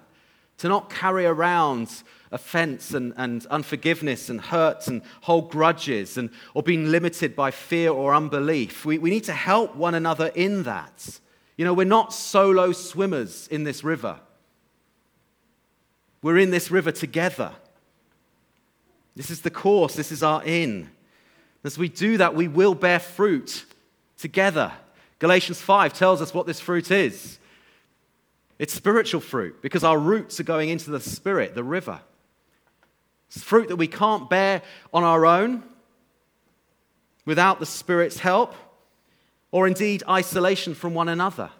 To 0.58 0.68
not 0.68 0.90
carry 0.90 1.24
around 1.26 2.02
offense 2.36 2.94
and, 2.94 3.12
and 3.16 3.44
unforgiveness 3.46 4.28
and 4.28 4.40
hurt 4.40 4.86
and 4.86 5.02
hold 5.22 5.50
grudges 5.50 6.16
and, 6.16 6.30
or 6.54 6.62
being 6.62 6.90
limited 6.90 7.34
by 7.34 7.50
fear 7.50 7.90
or 7.90 8.14
unbelief. 8.14 8.84
We, 8.84 8.98
we 8.98 9.10
need 9.10 9.24
to 9.24 9.32
help 9.32 9.74
one 9.74 9.94
another 9.94 10.28
in 10.34 10.62
that. 10.62 11.18
You 11.56 11.64
know, 11.64 11.74
we're 11.74 11.84
not 11.84 12.12
solo 12.12 12.70
swimmers 12.72 13.48
in 13.48 13.64
this 13.64 13.82
river, 13.82 14.20
we're 16.22 16.38
in 16.38 16.50
this 16.52 16.70
river 16.70 16.92
together. 16.92 17.52
This 19.16 19.30
is 19.30 19.40
the 19.40 19.50
course, 19.50 19.96
this 19.96 20.12
is 20.12 20.22
our 20.22 20.44
in. 20.44 20.90
As 21.64 21.78
we 21.78 21.88
do 21.88 22.18
that, 22.18 22.34
we 22.34 22.48
will 22.48 22.74
bear 22.74 23.00
fruit 23.00 23.64
together. 24.18 24.72
Galatians 25.18 25.60
5 25.60 25.94
tells 25.94 26.20
us 26.20 26.34
what 26.34 26.46
this 26.46 26.60
fruit 26.60 26.90
is. 26.90 27.38
It's 28.58 28.74
spiritual 28.74 29.22
fruit 29.22 29.62
because 29.62 29.84
our 29.84 29.98
roots 29.98 30.38
are 30.38 30.44
going 30.44 30.68
into 30.68 30.90
the 30.90 31.00
Spirit, 31.00 31.54
the 31.54 31.64
river. 31.64 32.00
It's 33.28 33.42
fruit 33.42 33.68
that 33.68 33.76
we 33.76 33.88
can't 33.88 34.30
bear 34.30 34.62
on 34.92 35.04
our 35.04 35.26
own 35.26 35.62
without 37.24 37.58
the 37.58 37.66
Spirit's 37.66 38.18
help, 38.18 38.54
or 39.50 39.66
indeed 39.66 40.02
isolation 40.08 40.74
from 40.74 40.94
one 40.94 41.08
another. 41.08 41.50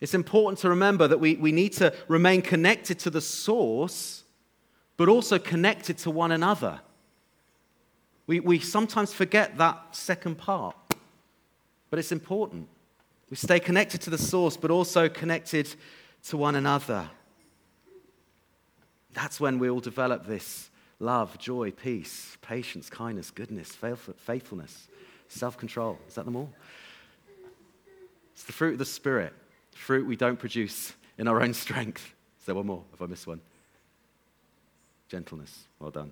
It's 0.00 0.14
important 0.14 0.58
to 0.60 0.68
remember 0.68 1.06
that 1.08 1.20
we, 1.20 1.36
we 1.36 1.52
need 1.52 1.72
to 1.74 1.94
remain 2.08 2.42
connected 2.42 2.98
to 3.00 3.10
the 3.10 3.20
source, 3.20 4.24
but 4.96 5.08
also 5.08 5.38
connected 5.38 5.96
to 5.98 6.10
one 6.10 6.32
another. 6.32 6.80
We, 8.26 8.40
we 8.40 8.58
sometimes 8.58 9.12
forget 9.12 9.58
that 9.58 9.94
second 9.94 10.38
part, 10.38 10.76
but 11.88 11.98
it's 11.98 12.12
important. 12.12 12.68
We 13.30 13.36
stay 13.36 13.60
connected 13.60 14.00
to 14.02 14.10
the 14.10 14.18
source, 14.18 14.56
but 14.56 14.70
also 14.70 15.08
connected 15.08 15.74
to 16.24 16.36
one 16.36 16.56
another. 16.56 17.08
That's 19.12 19.38
when 19.40 19.58
we 19.58 19.68
all 19.68 19.80
develop 19.80 20.26
this 20.26 20.70
love, 20.98 21.36
joy, 21.38 21.70
peace, 21.70 22.36
patience, 22.40 22.88
kindness, 22.88 23.30
goodness, 23.30 23.76
faithfulness, 24.16 24.88
self 25.28 25.58
control. 25.58 25.98
Is 26.08 26.14
that 26.14 26.24
them 26.24 26.36
all? 26.36 26.50
It's 28.34 28.44
the 28.44 28.52
fruit 28.52 28.72
of 28.72 28.78
the 28.78 28.84
Spirit, 28.84 29.32
fruit 29.72 30.06
we 30.06 30.16
don't 30.16 30.38
produce 30.38 30.92
in 31.18 31.28
our 31.28 31.42
own 31.42 31.54
strength. 31.54 32.14
Is 32.40 32.46
there 32.46 32.54
one 32.54 32.66
more? 32.66 32.82
If 32.92 33.02
I 33.02 33.06
missed 33.06 33.26
one? 33.26 33.40
Gentleness. 35.08 35.64
Well 35.78 35.90
done. 35.90 36.10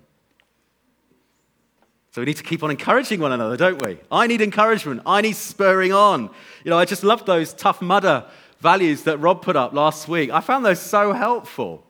So 2.11 2.21
we 2.21 2.25
need 2.25 2.37
to 2.37 2.43
keep 2.43 2.61
on 2.61 2.71
encouraging 2.71 3.21
one 3.21 3.31
another, 3.31 3.55
don't 3.55 3.83
we? 3.85 3.97
I 4.11 4.27
need 4.27 4.41
encouragement. 4.41 5.01
I 5.05 5.21
need 5.21 5.35
spurring 5.37 5.93
on. 5.93 6.29
You 6.63 6.69
know, 6.69 6.77
I 6.77 6.83
just 6.83 7.03
love 7.03 7.25
those 7.25 7.53
tough 7.53 7.81
mudder 7.81 8.25
values 8.59 9.03
that 9.03 9.17
Rob 9.17 9.41
put 9.41 9.55
up 9.55 9.73
last 9.73 10.07
week. 10.09 10.29
I 10.29 10.41
found 10.41 10.65
those 10.65 10.79
so 10.79 11.13
helpful. 11.13 11.85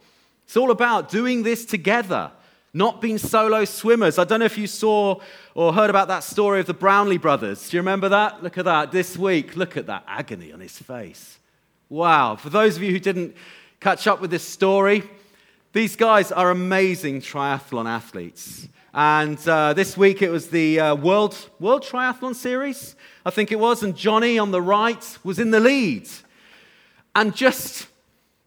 It's 0.51 0.57
all 0.57 0.71
about 0.71 1.07
doing 1.07 1.43
this 1.43 1.63
together, 1.63 2.29
not 2.73 2.99
being 2.99 3.17
solo 3.17 3.63
swimmers. 3.63 4.19
I 4.19 4.25
don't 4.25 4.41
know 4.41 4.45
if 4.45 4.57
you 4.57 4.67
saw 4.67 5.21
or 5.55 5.71
heard 5.71 5.89
about 5.89 6.09
that 6.09 6.25
story 6.25 6.59
of 6.59 6.65
the 6.65 6.73
Brownlee 6.73 7.19
brothers. 7.19 7.69
Do 7.69 7.77
you 7.77 7.79
remember 7.79 8.09
that? 8.09 8.43
Look 8.43 8.57
at 8.57 8.65
that. 8.65 8.91
This 8.91 9.17
week, 9.17 9.55
look 9.55 9.77
at 9.77 9.85
that 9.85 10.03
agony 10.05 10.51
on 10.51 10.59
his 10.59 10.77
face. 10.77 11.39
Wow. 11.87 12.35
For 12.35 12.49
those 12.49 12.75
of 12.75 12.83
you 12.83 12.91
who 12.91 12.99
didn't 12.99 13.33
catch 13.79 14.07
up 14.07 14.19
with 14.19 14.29
this 14.29 14.45
story, 14.45 15.03
these 15.71 15.95
guys 15.95 16.33
are 16.33 16.51
amazing 16.51 17.21
triathlon 17.21 17.89
athletes. 17.89 18.67
And 18.93 19.39
uh, 19.47 19.71
this 19.71 19.95
week 19.95 20.21
it 20.21 20.31
was 20.31 20.49
the 20.49 20.81
uh, 20.81 20.95
World, 20.95 21.49
World 21.61 21.83
Triathlon 21.83 22.35
Series, 22.35 22.97
I 23.25 23.29
think 23.29 23.53
it 23.53 23.59
was. 23.59 23.83
And 23.83 23.95
Jonny 23.95 24.37
on 24.37 24.51
the 24.51 24.61
right 24.61 25.17
was 25.23 25.39
in 25.39 25.51
the 25.51 25.61
lead. 25.61 26.09
And 27.15 27.33
just 27.33 27.87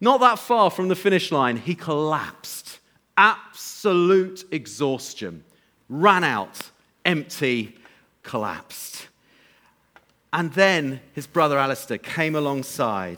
not 0.05 0.19
that 0.19 0.37
far 0.37 0.69
from 0.69 0.87
the 0.87 0.95
finish 0.95 1.31
line, 1.31 1.57
he 1.57 1.73
collapsed. 1.73 2.79
Absolute 3.17 4.45
exhaustion. 4.51 5.43
Ran 5.89 6.23
out, 6.23 6.69
empty, 7.03 7.75
collapsed. 8.21 9.07
And 10.31 10.53
then 10.53 11.01
his 11.13 11.25
brother 11.25 11.57
Alistair 11.57 11.97
came 11.97 12.35
alongside, 12.35 13.17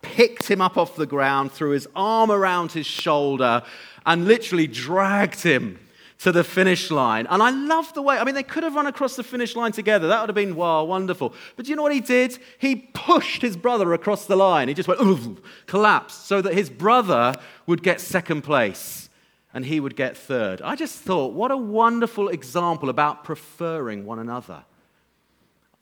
picked 0.00 0.50
him 0.50 0.62
up 0.62 0.78
off 0.78 0.96
the 0.96 1.04
ground, 1.04 1.52
threw 1.52 1.72
his 1.72 1.86
arm 1.94 2.30
around 2.30 2.72
his 2.72 2.86
shoulder, 2.86 3.62
and 4.06 4.24
literally 4.24 4.66
dragged 4.66 5.42
him 5.42 5.78
to 6.24 6.32
the 6.32 6.42
finish 6.42 6.90
line. 6.90 7.26
And 7.28 7.42
I 7.42 7.50
love 7.50 7.92
the 7.92 8.00
way, 8.00 8.16
I 8.16 8.24
mean, 8.24 8.34
they 8.34 8.42
could 8.42 8.62
have 8.62 8.74
run 8.74 8.86
across 8.86 9.14
the 9.14 9.22
finish 9.22 9.54
line 9.54 9.72
together. 9.72 10.08
That 10.08 10.22
would 10.22 10.30
have 10.30 10.34
been, 10.34 10.56
wow, 10.56 10.82
wonderful. 10.82 11.34
But 11.54 11.66
do 11.66 11.70
you 11.70 11.76
know 11.76 11.82
what 11.82 11.92
he 11.92 12.00
did? 12.00 12.38
He 12.56 12.76
pushed 12.76 13.42
his 13.42 13.58
brother 13.58 13.92
across 13.92 14.24
the 14.24 14.34
line. 14.34 14.68
He 14.68 14.72
just 14.72 14.88
went, 14.88 15.38
collapsed, 15.66 16.26
so 16.26 16.40
that 16.40 16.54
his 16.54 16.70
brother 16.70 17.34
would 17.66 17.82
get 17.82 18.00
second 18.00 18.40
place 18.40 19.10
and 19.52 19.66
he 19.66 19.80
would 19.80 19.96
get 19.96 20.16
third. 20.16 20.62
I 20.62 20.76
just 20.76 20.98
thought, 20.98 21.34
what 21.34 21.50
a 21.50 21.58
wonderful 21.58 22.30
example 22.30 22.88
about 22.88 23.24
preferring 23.24 24.06
one 24.06 24.18
another. 24.18 24.64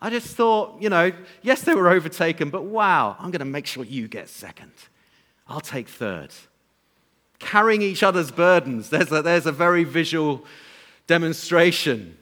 I 0.00 0.10
just 0.10 0.34
thought, 0.34 0.82
you 0.82 0.88
know, 0.88 1.12
yes, 1.42 1.62
they 1.62 1.76
were 1.76 1.88
overtaken, 1.88 2.50
but 2.50 2.64
wow, 2.64 3.14
I'm 3.20 3.30
going 3.30 3.38
to 3.38 3.44
make 3.44 3.66
sure 3.66 3.84
you 3.84 4.08
get 4.08 4.28
second. 4.28 4.72
I'll 5.46 5.60
take 5.60 5.88
third 5.88 6.34
carrying 7.42 7.82
each 7.82 8.02
other's 8.02 8.30
burdens. 8.30 8.88
There's 8.88 9.12
a, 9.12 9.20
there's 9.20 9.46
a 9.46 9.52
very 9.52 9.84
visual 9.84 10.44
demonstration. 11.06 12.16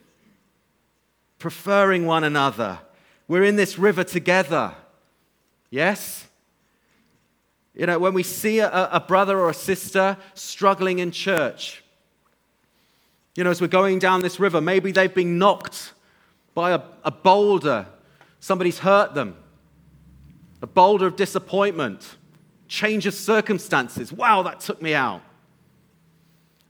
Preferring 1.39 2.07
one 2.07 2.25
another. 2.25 2.81
We're 3.29 3.45
in 3.45 3.57
this 3.57 3.79
river 3.79 4.03
together. 4.03 4.75
Yes? 5.71 6.27
You 7.75 7.87
know, 7.87 7.99
when 7.99 8.15
we 8.15 8.25
see 8.25 8.59
a, 8.59 8.89
a 8.91 9.01
brother 9.01 9.39
or 9.39 9.51
a 9.51 9.55
sister 9.55 10.17
struggling 10.35 10.99
in 10.99 11.13
church, 11.13 11.85
you 13.37 13.45
know, 13.45 13.51
as 13.51 13.61
we're 13.61 13.69
going 13.69 14.01
down 14.01 14.23
this 14.23 14.41
river, 14.41 14.61
maybe 14.61 14.91
they've 14.91 15.15
been 15.15 15.39
knocked 15.39 15.93
by 16.55 16.73
a, 16.73 16.81
a 17.05 17.11
boulder, 17.11 17.87
somebody's 18.41 18.81
hurt 18.81 19.15
them, 19.15 19.37
a 20.61 20.67
boulder 20.67 21.07
of 21.07 21.17
disappointment 21.17 22.17
change 22.71 23.05
of 23.05 23.13
circumstances. 23.13 24.13
Wow, 24.13 24.43
that 24.45 24.61
took 24.61 24.81
me 24.81 24.95
out. 24.95 25.23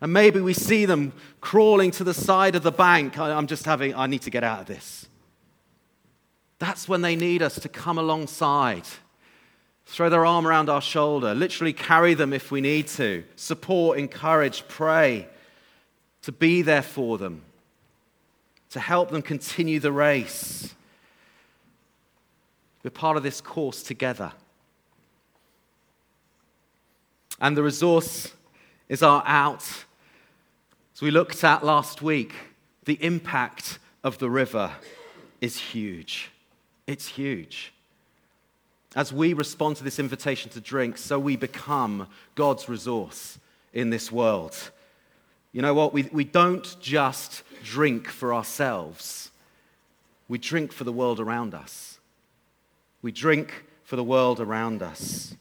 And 0.00 0.14
maybe 0.14 0.40
we 0.40 0.54
see 0.54 0.86
them 0.86 1.12
crawling 1.42 1.90
to 1.92 2.04
the 2.04 2.14
side 2.14 2.56
of 2.56 2.62
the 2.62 2.72
bank. 2.72 3.18
I'm 3.18 3.46
just 3.46 3.66
having, 3.66 3.94
I 3.94 4.06
need 4.06 4.22
to 4.22 4.30
get 4.30 4.42
out 4.42 4.60
of 4.60 4.66
this. 4.66 5.06
That's 6.58 6.88
when 6.88 7.02
they 7.02 7.16
need 7.16 7.42
us 7.42 7.60
to 7.60 7.68
come 7.68 7.98
alongside, 7.98 8.84
throw 9.84 10.08
their 10.08 10.24
arm 10.24 10.46
around 10.46 10.70
our 10.70 10.80
shoulder, 10.80 11.34
literally 11.34 11.74
carry 11.74 12.14
them 12.14 12.32
if 12.32 12.50
we 12.50 12.62
need 12.62 12.88
to, 12.88 13.22
support, 13.36 13.98
encourage, 13.98 14.66
pray, 14.68 15.28
to 16.22 16.32
be 16.32 16.62
there 16.62 16.82
for 16.82 17.18
them, 17.18 17.42
to 18.70 18.80
help 18.80 19.10
them 19.10 19.20
continue 19.20 19.80
the 19.80 19.92
race. 19.92 20.74
We're 22.82 22.90
part 22.90 23.18
of 23.18 23.22
this 23.22 23.42
course 23.42 23.82
together. 23.82 24.32
And 27.40 27.57
the 27.57 27.62
resource 27.62 28.33
is 28.88 29.03
our 29.03 29.22
out. 29.26 29.64
As 30.94 31.00
we 31.00 31.11
looked 31.11 31.42
at 31.42 31.64
last 31.64 32.03
week, 32.03 32.35
the 32.85 33.03
impact 33.03 33.79
of 34.05 34.18
the 34.18 34.29
river 34.29 34.72
is 35.40 35.57
huge. 35.57 36.31
It's 36.87 37.07
huge. 37.07 37.72
As 38.96 39.12
we 39.12 39.33
respond 39.33 39.76
to 39.76 39.85
this 39.85 39.98
invitation 39.98 40.50
to 40.50 40.61
drink, 40.61 40.98
so 40.98 41.18
we 41.18 41.37
become 41.37 42.09
God's 42.35 42.68
resource 42.68 43.38
in 43.72 43.90
this 43.90 44.11
world. 44.11 44.70
You 45.53 45.62
know 45.62 45.74
what? 45.74 45.92
We, 45.92 46.09
we 46.12 46.24
don't 46.24 46.76
just 46.81 47.42
drink 47.62 48.09
for 48.09 48.35
ourselves, 48.35 49.31
we 50.29 50.38
drink 50.38 50.72
for 50.72 50.85
the 50.85 50.92
world 50.92 51.20
around 51.20 51.55
us. 51.55 51.98
We 53.03 53.12
drink 53.12 53.64
for 53.83 53.96
the 53.96 54.05
world 54.05 54.40
around 54.40 54.83
us. 54.83 55.35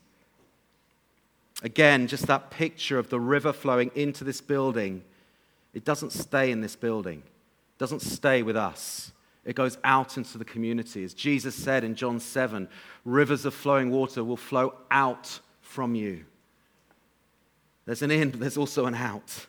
Again, 1.61 2.07
just 2.07 2.27
that 2.27 2.51
picture 2.51 2.97
of 2.97 3.09
the 3.09 3.19
river 3.19 3.51
flowing 3.51 3.91
into 3.95 4.23
this 4.23 4.41
building. 4.41 5.03
It 5.73 5.83
doesn't 5.83 6.11
stay 6.11 6.51
in 6.51 6.61
this 6.61 6.75
building, 6.75 7.19
it 7.19 7.79
doesn't 7.79 8.01
stay 8.01 8.43
with 8.43 8.55
us. 8.55 9.11
It 9.45 9.55
goes 9.55 9.77
out 9.83 10.17
into 10.17 10.37
the 10.37 10.45
community. 10.45 11.03
As 11.03 11.13
Jesus 11.13 11.55
said 11.55 11.83
in 11.83 11.95
John 11.95 12.19
7, 12.19 12.67
rivers 13.03 13.45
of 13.45 13.53
flowing 13.53 13.89
water 13.89 14.23
will 14.23 14.37
flow 14.37 14.75
out 14.91 15.39
from 15.61 15.95
you. 15.95 16.25
There's 17.85 18.03
an 18.03 18.11
in, 18.11 18.29
but 18.29 18.41
there's 18.41 18.57
also 18.57 18.85
an 18.85 18.93
out. 18.93 19.47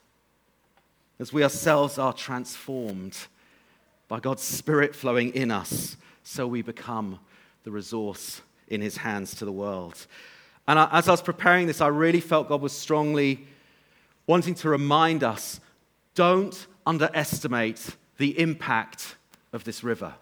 As 1.19 1.33
we 1.33 1.43
ourselves 1.43 1.99
are 1.99 2.15
transformed 2.15 3.19
by 4.09 4.21
God's 4.21 4.43
Spirit 4.43 4.95
flowing 4.95 5.35
in 5.35 5.51
us, 5.51 5.99
so 6.23 6.47
we 6.47 6.63
become 6.63 7.19
the 7.65 7.71
resource 7.71 8.41
in 8.69 8.81
His 8.81 8.97
hands 8.97 9.35
to 9.35 9.45
the 9.45 9.53
world. 9.53 10.07
And 10.67 10.79
I, 10.79 10.89
as 10.93 11.09
I 11.09 11.13
was 11.13 11.23
preparing 11.23 11.67
this, 11.67 11.81
I 11.81 11.89
really 11.89 12.21
felt 12.21 12.49
God 12.49 12.61
was 12.61 12.73
strongly 12.73 13.47
wanting 14.27 14.55
to 14.55 14.69
remind 14.69 15.25
us 15.25 15.61
don't 16.15 16.67
underestimate 16.87 17.97
the 18.19 18.39
impact 18.39 19.17
of 19.53 19.65
this 19.65 19.83
river. 19.83 20.15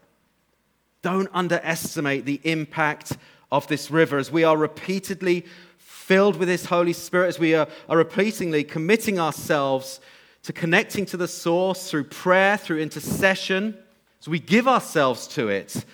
Don't 1.03 1.29
underestimate 1.33 2.25
the 2.25 2.41
impact 2.45 3.17
of 3.51 3.67
this 3.69 3.91
river 3.91 4.19
as 4.19 4.31
we 4.31 4.45
are 4.45 4.57
repeatedly 4.57 5.45
filled 5.79 6.37
with 6.37 6.49
His 6.49 6.67
Holy 6.67 6.93
Spirit, 6.93 7.29
as 7.29 7.39
we 7.39 7.55
are, 7.55 7.69
are 7.89 7.97
repeatedly 7.97 8.65
committing 8.65 9.19
ourselves 9.19 10.01
to 10.43 10.53
connecting 10.53 11.05
to 11.07 11.17
the 11.17 11.29
source 11.29 11.91
through 11.91 12.05
prayer, 12.05 12.57
through 12.57 12.79
intercession, 12.79 13.77
as 14.21 14.29
we 14.29 14.39
give 14.39 14.67
ourselves 14.67 15.27
to 15.29 15.49
it. 15.49 15.85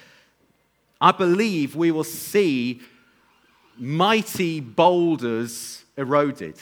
I 1.01 1.13
believe 1.13 1.75
we 1.75 1.91
will 1.91 2.05
see 2.05 2.81
mighty 3.77 4.61
boulders 4.61 5.85
eroded, 5.97 6.57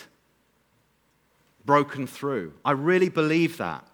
broken 1.64 2.06
through. 2.06 2.52
I 2.64 2.72
really 2.72 3.08
believe 3.08 3.56
that. 3.58 3.86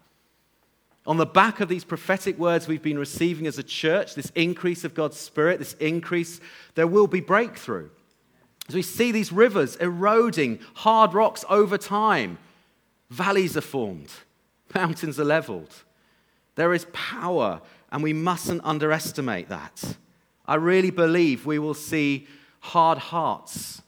On 1.07 1.17
the 1.17 1.27
back 1.27 1.61
of 1.61 1.69
these 1.69 1.85
prophetic 1.85 2.39
words 2.39 2.69
we've 2.69 2.83
been 2.83 2.99
receiving 2.99 3.47
as 3.47 3.59
a 3.59 3.63
church, 3.63 4.15
this 4.15 4.31
increase 4.35 4.85
of 4.85 4.95
God's 4.95 5.17
Spirit, 5.17 5.59
this 5.59 5.73
increase, 5.75 6.41
there 6.75 6.87
will 6.87 7.07
be 7.07 7.21
breakthrough. 7.21 7.89
As 8.69 8.75
we 8.75 8.83
see 8.83 9.11
these 9.11 9.33
rivers 9.33 9.77
eroding 9.77 10.59
hard 10.75 11.15
rocks 11.15 11.47
over 11.49 11.79
time, 11.79 12.37
valleys 13.09 13.57
are 13.57 13.63
formed, 13.63 14.11
mountains 14.75 15.19
are 15.19 15.25
leveled. 15.25 15.75
There 16.57 16.75
is 16.75 16.87
power, 16.93 17.63
and 17.91 18.03
we 18.03 18.13
mustn't 18.13 18.61
underestimate 18.65 19.49
that. 19.49 19.97
I 20.47 20.57
really 20.57 20.91
believe 20.91 21.47
we 21.47 21.59
will 21.59 21.73
see 21.73 22.27
hard 22.61 22.99
hearts 22.99 23.83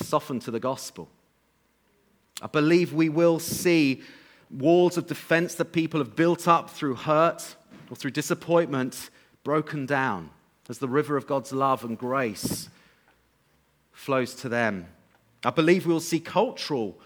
softened 0.00 0.42
to 0.42 0.50
the 0.50 0.60
gospel. 0.60 1.08
I 2.42 2.46
believe 2.46 2.92
we 2.92 3.08
will 3.08 3.38
see 3.38 4.02
walls 4.50 4.96
of 4.96 5.06
defense 5.06 5.54
that 5.56 5.66
people 5.66 6.00
have 6.00 6.16
built 6.16 6.46
up 6.46 6.70
through 6.70 6.94
hurt 6.94 7.56
or 7.90 7.96
through 7.96 8.10
disappointment 8.10 9.10
broken 9.42 9.86
down. 9.86 10.30
as 10.68 10.78
the 10.78 10.88
river 10.88 11.18
of 11.18 11.26
God's 11.26 11.52
love 11.52 11.84
and 11.84 11.98
grace 11.98 12.70
flows 13.92 14.34
to 14.36 14.48
them. 14.48 14.86
I 15.44 15.50
believe 15.50 15.86
we 15.86 15.92
will 15.92 16.00
see 16.00 16.20
cultural 16.20 16.98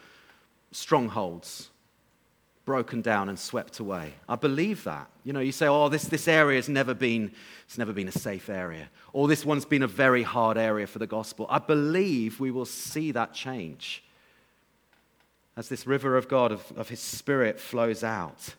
strongholds 0.71 1.71
broken 2.68 3.00
down 3.00 3.31
and 3.31 3.38
swept 3.38 3.78
away. 3.78 4.12
I 4.28 4.37
believe 4.37 4.85
that. 4.85 5.09
You 5.24 5.33
know, 5.33 5.40
you 5.40 5.52
say, 5.52 5.66
oh, 5.68 5.88
this, 5.88 6.04
this 6.04 6.28
area 6.28 6.57
has 6.57 6.68
never 6.68 6.92
been, 6.92 7.33
it's 7.64 7.78
never 7.78 7.94
been 7.94 8.09
a 8.09 8.12
safe 8.12 8.50
area. 8.50 8.90
Or 9.14 9.26
this 9.26 9.42
one's 9.42 9.64
been 9.64 9.83
a 9.83 9.87
very 9.87 10.22
hard 10.22 10.59
area 10.59 10.87
for 10.87 10.98
the 10.98 11.07
gospel. 11.07 11.46
I 11.48 11.61
believe 11.61 12.38
we 12.38 12.50
will 12.50 12.66
see 12.66 13.11
that 13.12 13.33
change 13.33 14.04
as 15.57 15.70
this 15.70 15.87
river 15.87 16.18
of 16.18 16.28
God, 16.28 16.52
of, 16.52 16.70
of 16.76 16.90
his 16.90 17.00
spirit 17.00 17.59
flows 17.59 18.04
out. 18.04 18.54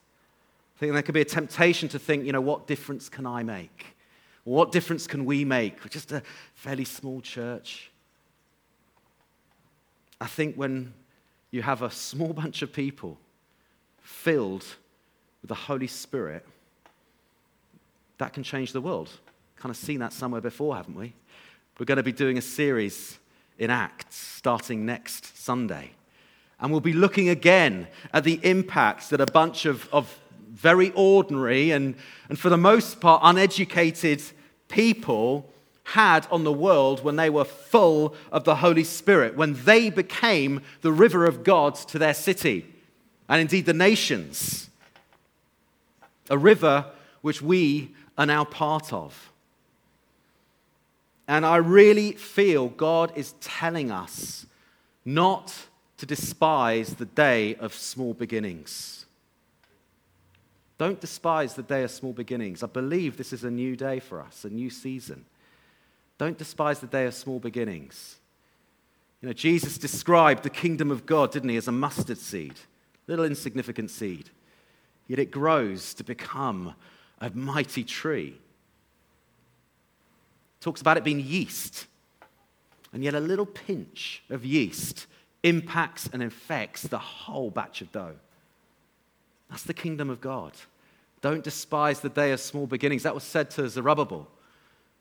I 0.75 0.79
think 0.79 0.93
there 0.93 1.03
could 1.03 1.13
be 1.13 1.21
a 1.21 1.25
temptation 1.25 1.87
to 1.89 1.99
think, 1.99 2.25
you 2.25 2.31
know, 2.31 2.41
what 2.41 2.65
difference 2.65 3.09
can 3.09 3.27
I 3.27 3.43
make? 3.43 3.85
What 4.43 4.71
difference 4.71 5.05
can 5.05 5.23
we 5.23 5.45
make? 5.45 5.83
We're 5.83 5.89
just 5.89 6.11
a 6.11 6.23
fairly 6.55 6.85
small 6.85 7.21
church. 7.21 7.91
I 10.19 10.25
think 10.25 10.55
when 10.55 10.95
you 11.51 11.61
have 11.61 11.83
a 11.83 11.91
small 11.91 12.33
bunch 12.33 12.63
of 12.63 12.73
people 12.73 13.19
filled 14.09 14.65
with 15.41 15.47
the 15.47 15.55
Holy 15.55 15.87
Spirit, 15.87 16.45
that 18.17 18.33
can 18.33 18.43
change 18.43 18.73
the 18.73 18.81
world. 18.81 19.09
Kind 19.55 19.69
of 19.69 19.77
seen 19.77 19.99
that 19.99 20.11
somewhere 20.11 20.41
before, 20.41 20.75
haven't 20.75 20.95
we? 20.95 21.13
We're 21.77 21.85
going 21.85 21.97
to 21.97 22.03
be 22.03 22.11
doing 22.11 22.37
a 22.37 22.41
series 22.41 23.19
in 23.57 23.69
Acts 23.69 24.17
starting 24.17 24.85
next 24.85 25.37
Sunday. 25.37 25.91
And 26.59 26.71
we'll 26.71 26.81
be 26.81 26.91
looking 26.91 27.29
again 27.29 27.87
at 28.11 28.25
the 28.25 28.39
impact 28.43 29.11
that 29.11 29.21
a 29.21 29.27
bunch 29.27 29.65
of, 29.65 29.87
of 29.93 30.19
very 30.49 30.91
ordinary 30.95 31.71
and, 31.71 31.95
and, 32.27 32.37
for 32.37 32.49
the 32.49 32.57
most 32.57 32.99
part, 32.99 33.21
uneducated 33.23 34.21
people 34.67 35.49
had 35.83 36.27
on 36.31 36.43
the 36.43 36.51
world 36.51 37.03
when 37.03 37.15
they 37.15 37.29
were 37.29 37.45
full 37.45 38.15
of 38.31 38.43
the 38.43 38.55
Holy 38.55 38.83
Spirit, 38.83 39.37
when 39.37 39.53
they 39.63 39.89
became 39.89 40.61
the 40.81 40.91
river 40.91 41.25
of 41.25 41.43
God 41.43 41.75
to 41.75 41.99
their 41.99 42.13
city 42.13 42.65
and 43.29 43.39
indeed 43.39 43.67
the 43.67 43.73
nations. 43.73 44.69
A 46.31 46.37
river 46.37 46.85
which 47.21 47.41
we 47.41 47.91
are 48.17 48.25
now 48.25 48.43
part 48.43 48.91
of. 48.91 49.31
And 51.27 51.45
I 51.45 51.57
really 51.57 52.13
feel 52.13 52.69
God 52.69 53.11
is 53.15 53.33
telling 53.39 53.91
us 53.91 54.47
not 55.05 55.53
to 55.97 56.05
despise 56.05 56.95
the 56.95 57.05
day 57.05 57.55
of 57.55 57.73
small 57.73 58.15
beginnings. 58.15 59.05
Don't 60.79 60.99
despise 60.99 61.53
the 61.53 61.63
day 61.63 61.83
of 61.83 61.91
small 61.91 62.13
beginnings. 62.13 62.63
I 62.63 62.67
believe 62.67 63.17
this 63.17 63.33
is 63.33 63.43
a 63.43 63.51
new 63.51 63.75
day 63.75 63.99
for 63.99 64.21
us, 64.21 64.43
a 64.45 64.49
new 64.49 64.69
season. 64.69 65.25
Don't 66.17 66.37
despise 66.37 66.79
the 66.79 66.87
day 66.87 67.05
of 67.05 67.13
small 67.13 67.39
beginnings. 67.39 68.15
You 69.21 69.27
know, 69.27 69.33
Jesus 69.33 69.77
described 69.77 70.43
the 70.43 70.49
kingdom 70.49 70.89
of 70.89 71.05
God, 71.05 71.31
didn't 71.31 71.49
he, 71.49 71.57
as 71.57 71.67
a 71.67 71.71
mustard 71.71 72.17
seed 72.17 72.55
little 73.09 73.25
insignificant 73.25 73.89
seed. 73.89 74.29
Yet 75.07 75.19
it 75.19 75.31
grows 75.31 75.93
to 75.95 76.03
become 76.03 76.75
a 77.19 77.31
mighty 77.31 77.83
tree. 77.83 78.39
Talks 80.61 80.79
about 80.79 80.97
it 80.97 81.03
being 81.03 81.19
yeast. 81.19 81.87
And 82.93 83.03
yet 83.03 83.15
a 83.15 83.19
little 83.19 83.45
pinch 83.45 84.23
of 84.29 84.45
yeast 84.45 85.07
impacts 85.43 86.07
and 86.11 86.21
infects 86.21 86.83
the 86.83 86.99
whole 86.99 87.49
batch 87.49 87.81
of 87.81 87.91
dough. 87.91 88.15
That's 89.49 89.63
the 89.63 89.73
kingdom 89.73 90.09
of 90.09 90.21
God. 90.21 90.53
Don't 91.21 91.43
despise 91.43 91.99
the 91.99 92.09
day 92.09 92.31
of 92.31 92.39
small 92.39 92.67
beginnings. 92.67 93.03
That 93.03 93.15
was 93.15 93.23
said 93.23 93.49
to 93.51 93.67
Zerubbabel 93.67 94.27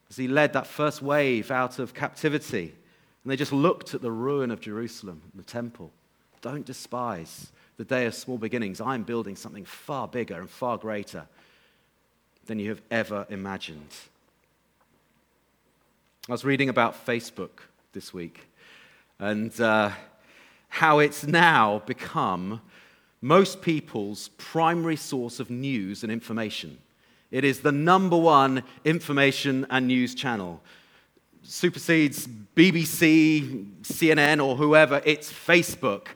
as 0.08 0.16
he 0.16 0.28
led 0.28 0.54
that 0.54 0.66
first 0.66 1.02
wave 1.02 1.50
out 1.50 1.78
of 1.78 1.92
captivity. 1.92 2.74
And 3.22 3.30
they 3.30 3.36
just 3.36 3.52
looked 3.52 3.94
at 3.94 4.00
the 4.00 4.10
ruin 4.10 4.50
of 4.50 4.60
Jerusalem, 4.60 5.20
the 5.34 5.42
temple. 5.42 5.92
Don't 6.40 6.64
despise 6.64 7.52
the 7.78 7.84
day 7.84 8.06
of 8.06 8.14
small 8.14 8.36
beginnings, 8.38 8.80
I'm 8.80 9.04
building 9.04 9.36
something 9.36 9.64
far 9.64 10.08
bigger 10.08 10.38
and 10.38 10.50
far 10.50 10.76
greater 10.76 11.26
than 12.46 12.58
you 12.58 12.70
have 12.70 12.82
ever 12.90 13.24
imagined. 13.30 13.94
I 16.28 16.32
was 16.32 16.44
reading 16.44 16.68
about 16.68 17.06
Facebook 17.06 17.60
this 17.92 18.12
week 18.12 18.48
and 19.20 19.58
uh, 19.60 19.92
how 20.68 20.98
it's 20.98 21.24
now 21.24 21.82
become 21.86 22.60
most 23.20 23.62
people's 23.62 24.28
primary 24.38 24.96
source 24.96 25.38
of 25.38 25.48
news 25.48 26.02
and 26.02 26.10
information. 26.10 26.78
It 27.30 27.44
is 27.44 27.60
the 27.60 27.72
number 27.72 28.16
one 28.16 28.64
information 28.84 29.66
and 29.70 29.86
news 29.86 30.16
channel. 30.16 30.60
Supersedes 31.44 32.26
BBC, 32.56 33.66
CNN, 33.82 34.44
or 34.44 34.56
whoever, 34.56 35.00
it's 35.04 35.32
Facebook. 35.32 36.08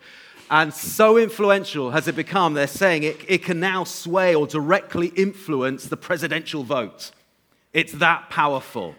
And 0.52 0.74
so 0.74 1.16
influential 1.16 1.92
has 1.92 2.08
it 2.08 2.14
become, 2.14 2.52
they're 2.52 2.66
saying 2.66 3.04
it, 3.04 3.24
it 3.26 3.42
can 3.42 3.58
now 3.58 3.84
sway 3.84 4.34
or 4.34 4.46
directly 4.46 5.06
influence 5.16 5.86
the 5.86 5.96
presidential 5.96 6.62
vote. 6.62 7.10
It's 7.72 7.94
that 7.94 8.28
powerful. 8.28 8.94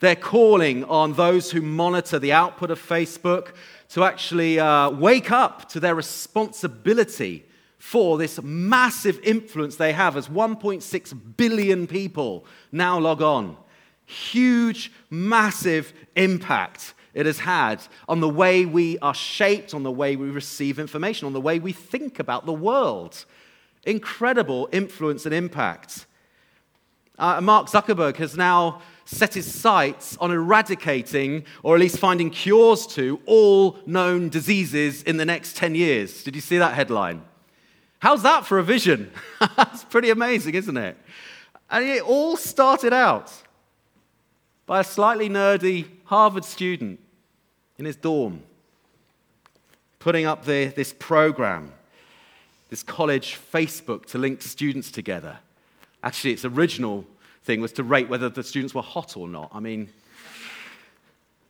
They're 0.00 0.14
calling 0.14 0.84
on 0.84 1.14
those 1.14 1.50
who 1.50 1.62
monitor 1.62 2.18
the 2.18 2.34
output 2.34 2.70
of 2.70 2.78
Facebook 2.78 3.54
to 3.88 4.04
actually 4.04 4.60
uh, 4.60 4.90
wake 4.90 5.32
up 5.32 5.70
to 5.70 5.80
their 5.80 5.94
responsibility 5.94 7.46
for 7.78 8.18
this 8.18 8.38
massive 8.42 9.18
influence 9.22 9.76
they 9.76 9.94
have 9.94 10.14
as 10.14 10.28
1.6 10.28 11.36
billion 11.38 11.86
people 11.86 12.44
now 12.70 12.98
log 12.98 13.22
on. 13.22 13.56
Huge, 14.04 14.92
massive 15.08 15.94
impact 16.16 16.92
it 17.18 17.26
has 17.26 17.40
had 17.40 17.82
on 18.08 18.20
the 18.20 18.28
way 18.28 18.64
we 18.64 18.96
are 19.00 19.12
shaped, 19.12 19.74
on 19.74 19.82
the 19.82 19.90
way 19.90 20.14
we 20.14 20.30
receive 20.30 20.78
information, 20.78 21.26
on 21.26 21.32
the 21.32 21.40
way 21.40 21.58
we 21.58 21.72
think 21.72 22.20
about 22.20 22.46
the 22.46 22.52
world. 22.52 23.24
Incredible 23.84 24.68
influence 24.70 25.26
and 25.26 25.34
impact. 25.34 26.06
Uh, 27.18 27.40
Mark 27.40 27.66
Zuckerberg 27.66 28.18
has 28.18 28.36
now 28.36 28.80
set 29.04 29.34
his 29.34 29.52
sights 29.52 30.16
on 30.18 30.30
eradicating, 30.30 31.44
or 31.64 31.74
at 31.74 31.80
least 31.80 31.98
finding 31.98 32.30
cures 32.30 32.86
to, 32.86 33.20
all 33.26 33.80
known 33.84 34.28
diseases 34.28 35.02
in 35.02 35.16
the 35.16 35.24
next 35.24 35.56
10 35.56 35.74
years. 35.74 36.22
Did 36.22 36.36
you 36.36 36.40
see 36.40 36.58
that 36.58 36.74
headline? 36.74 37.24
How's 37.98 38.22
that 38.22 38.46
for 38.46 38.60
a 38.60 38.62
vision? 38.62 39.10
That's 39.56 39.82
pretty 39.82 40.10
amazing, 40.10 40.54
isn't 40.54 40.76
it? 40.76 40.96
And 41.68 41.84
it 41.84 42.02
all 42.04 42.36
started 42.36 42.92
out 42.92 43.32
by 44.66 44.78
a 44.78 44.84
slightly 44.84 45.28
nerdy 45.28 45.88
Harvard 46.04 46.44
student 46.44 47.00
in 47.78 47.84
his 47.84 47.96
dorm, 47.96 48.42
putting 49.98 50.26
up 50.26 50.44
the, 50.44 50.66
this 50.66 50.92
program, 50.92 51.72
this 52.70 52.82
college 52.82 53.38
Facebook 53.52 54.06
to 54.06 54.18
link 54.18 54.42
students 54.42 54.90
together. 54.90 55.38
Actually, 56.02 56.32
its 56.32 56.44
original 56.44 57.04
thing 57.44 57.60
was 57.60 57.72
to 57.72 57.82
rate 57.82 58.08
whether 58.08 58.28
the 58.28 58.42
students 58.42 58.74
were 58.74 58.82
hot 58.82 59.16
or 59.16 59.28
not. 59.28 59.50
I 59.54 59.60
mean, 59.60 59.88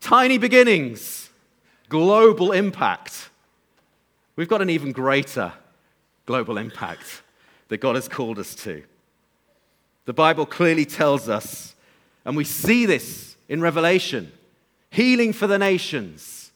tiny 0.01 0.39
beginnings, 0.39 1.31
global 1.89 2.53
impact. 2.53 3.31
We've 4.37 4.49
got 4.49 4.63
an 4.63 4.71
even 4.71 4.93
greater 4.93 5.53
global 6.27 6.59
impact 6.59 7.23
that 7.69 7.79
God 7.79 7.97
has 7.97 8.07
called 8.07 8.39
us 8.39 8.55
to. 8.57 8.83
The 10.05 10.13
Bible 10.13 10.47
clearly 10.47 10.85
tells 10.85 11.29
us, 11.29 11.75
and 12.25 12.37
we 12.37 12.45
see 12.45 12.87
this 12.87 13.37
in 13.49 13.61
Revelation, 13.61 14.33
healing 14.91 15.33
for 15.33 15.47
the 15.47 15.59
nations. 15.59 16.53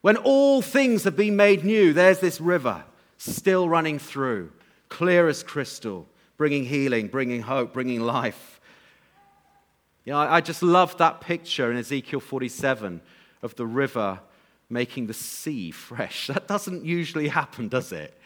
When 0.00 0.16
all 0.16 0.62
things 0.62 1.04
have 1.04 1.16
been 1.16 1.36
made 1.36 1.64
new, 1.64 1.92
there's 1.92 2.20
this 2.20 2.40
river 2.40 2.84
still 3.16 3.68
running 3.68 3.98
through, 3.98 4.52
clear 4.88 5.28
as 5.28 5.42
crystal, 5.42 6.06
bringing 6.36 6.64
healing, 6.64 7.08
bringing 7.08 7.42
hope, 7.42 7.72
bringing 7.72 8.00
life. 8.00 8.60
You 10.04 10.12
know, 10.12 10.20
I 10.20 10.40
just 10.40 10.62
love 10.62 10.96
that 10.98 11.20
picture 11.20 11.70
in 11.70 11.76
Ezekiel 11.76 12.20
47 12.20 13.00
of 13.42 13.54
the 13.56 13.66
river 13.66 14.20
making 14.70 15.06
the 15.06 15.14
sea 15.14 15.70
fresh. 15.72 16.28
That 16.28 16.48
doesn't 16.48 16.84
usually 16.84 17.28
happen, 17.28 17.68
does 17.68 17.92
it? 17.92 18.18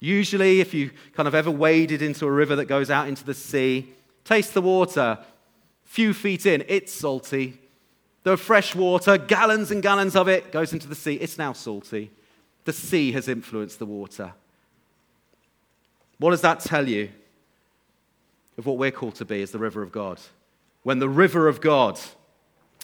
Usually, 0.00 0.60
if 0.60 0.72
you 0.72 0.90
kind 1.12 1.28
of 1.28 1.34
ever 1.34 1.50
waded 1.50 2.00
into 2.02 2.26
a 2.26 2.30
river 2.30 2.56
that 2.56 2.66
goes 2.66 2.90
out 2.90 3.06
into 3.06 3.22
the 3.22 3.34
sea, 3.34 3.92
taste 4.24 4.54
the 4.54 4.62
water, 4.62 5.18
few 5.84 6.14
feet 6.14 6.46
in, 6.46 6.64
it's 6.68 6.92
salty. 6.92 7.60
The 8.22 8.36
fresh 8.36 8.74
water, 8.74 9.16
gallons 9.16 9.70
and 9.70 9.82
gallons 9.82 10.14
of 10.14 10.28
it, 10.28 10.52
goes 10.52 10.72
into 10.72 10.88
the 10.88 10.94
sea. 10.94 11.14
It's 11.14 11.38
now 11.38 11.52
salty. 11.52 12.10
The 12.64 12.72
sea 12.72 13.12
has 13.12 13.28
influenced 13.28 13.78
the 13.78 13.86
water. 13.86 14.32
What 16.18 16.30
does 16.30 16.42
that 16.42 16.60
tell 16.60 16.86
you 16.86 17.08
of 18.58 18.66
what 18.66 18.76
we're 18.76 18.90
called 18.90 19.14
to 19.16 19.24
be 19.24 19.40
as 19.40 19.52
the 19.52 19.58
river 19.58 19.82
of 19.82 19.90
God? 19.90 20.20
When 20.82 20.98
the 20.98 21.08
river 21.08 21.48
of 21.48 21.60
God 21.60 21.98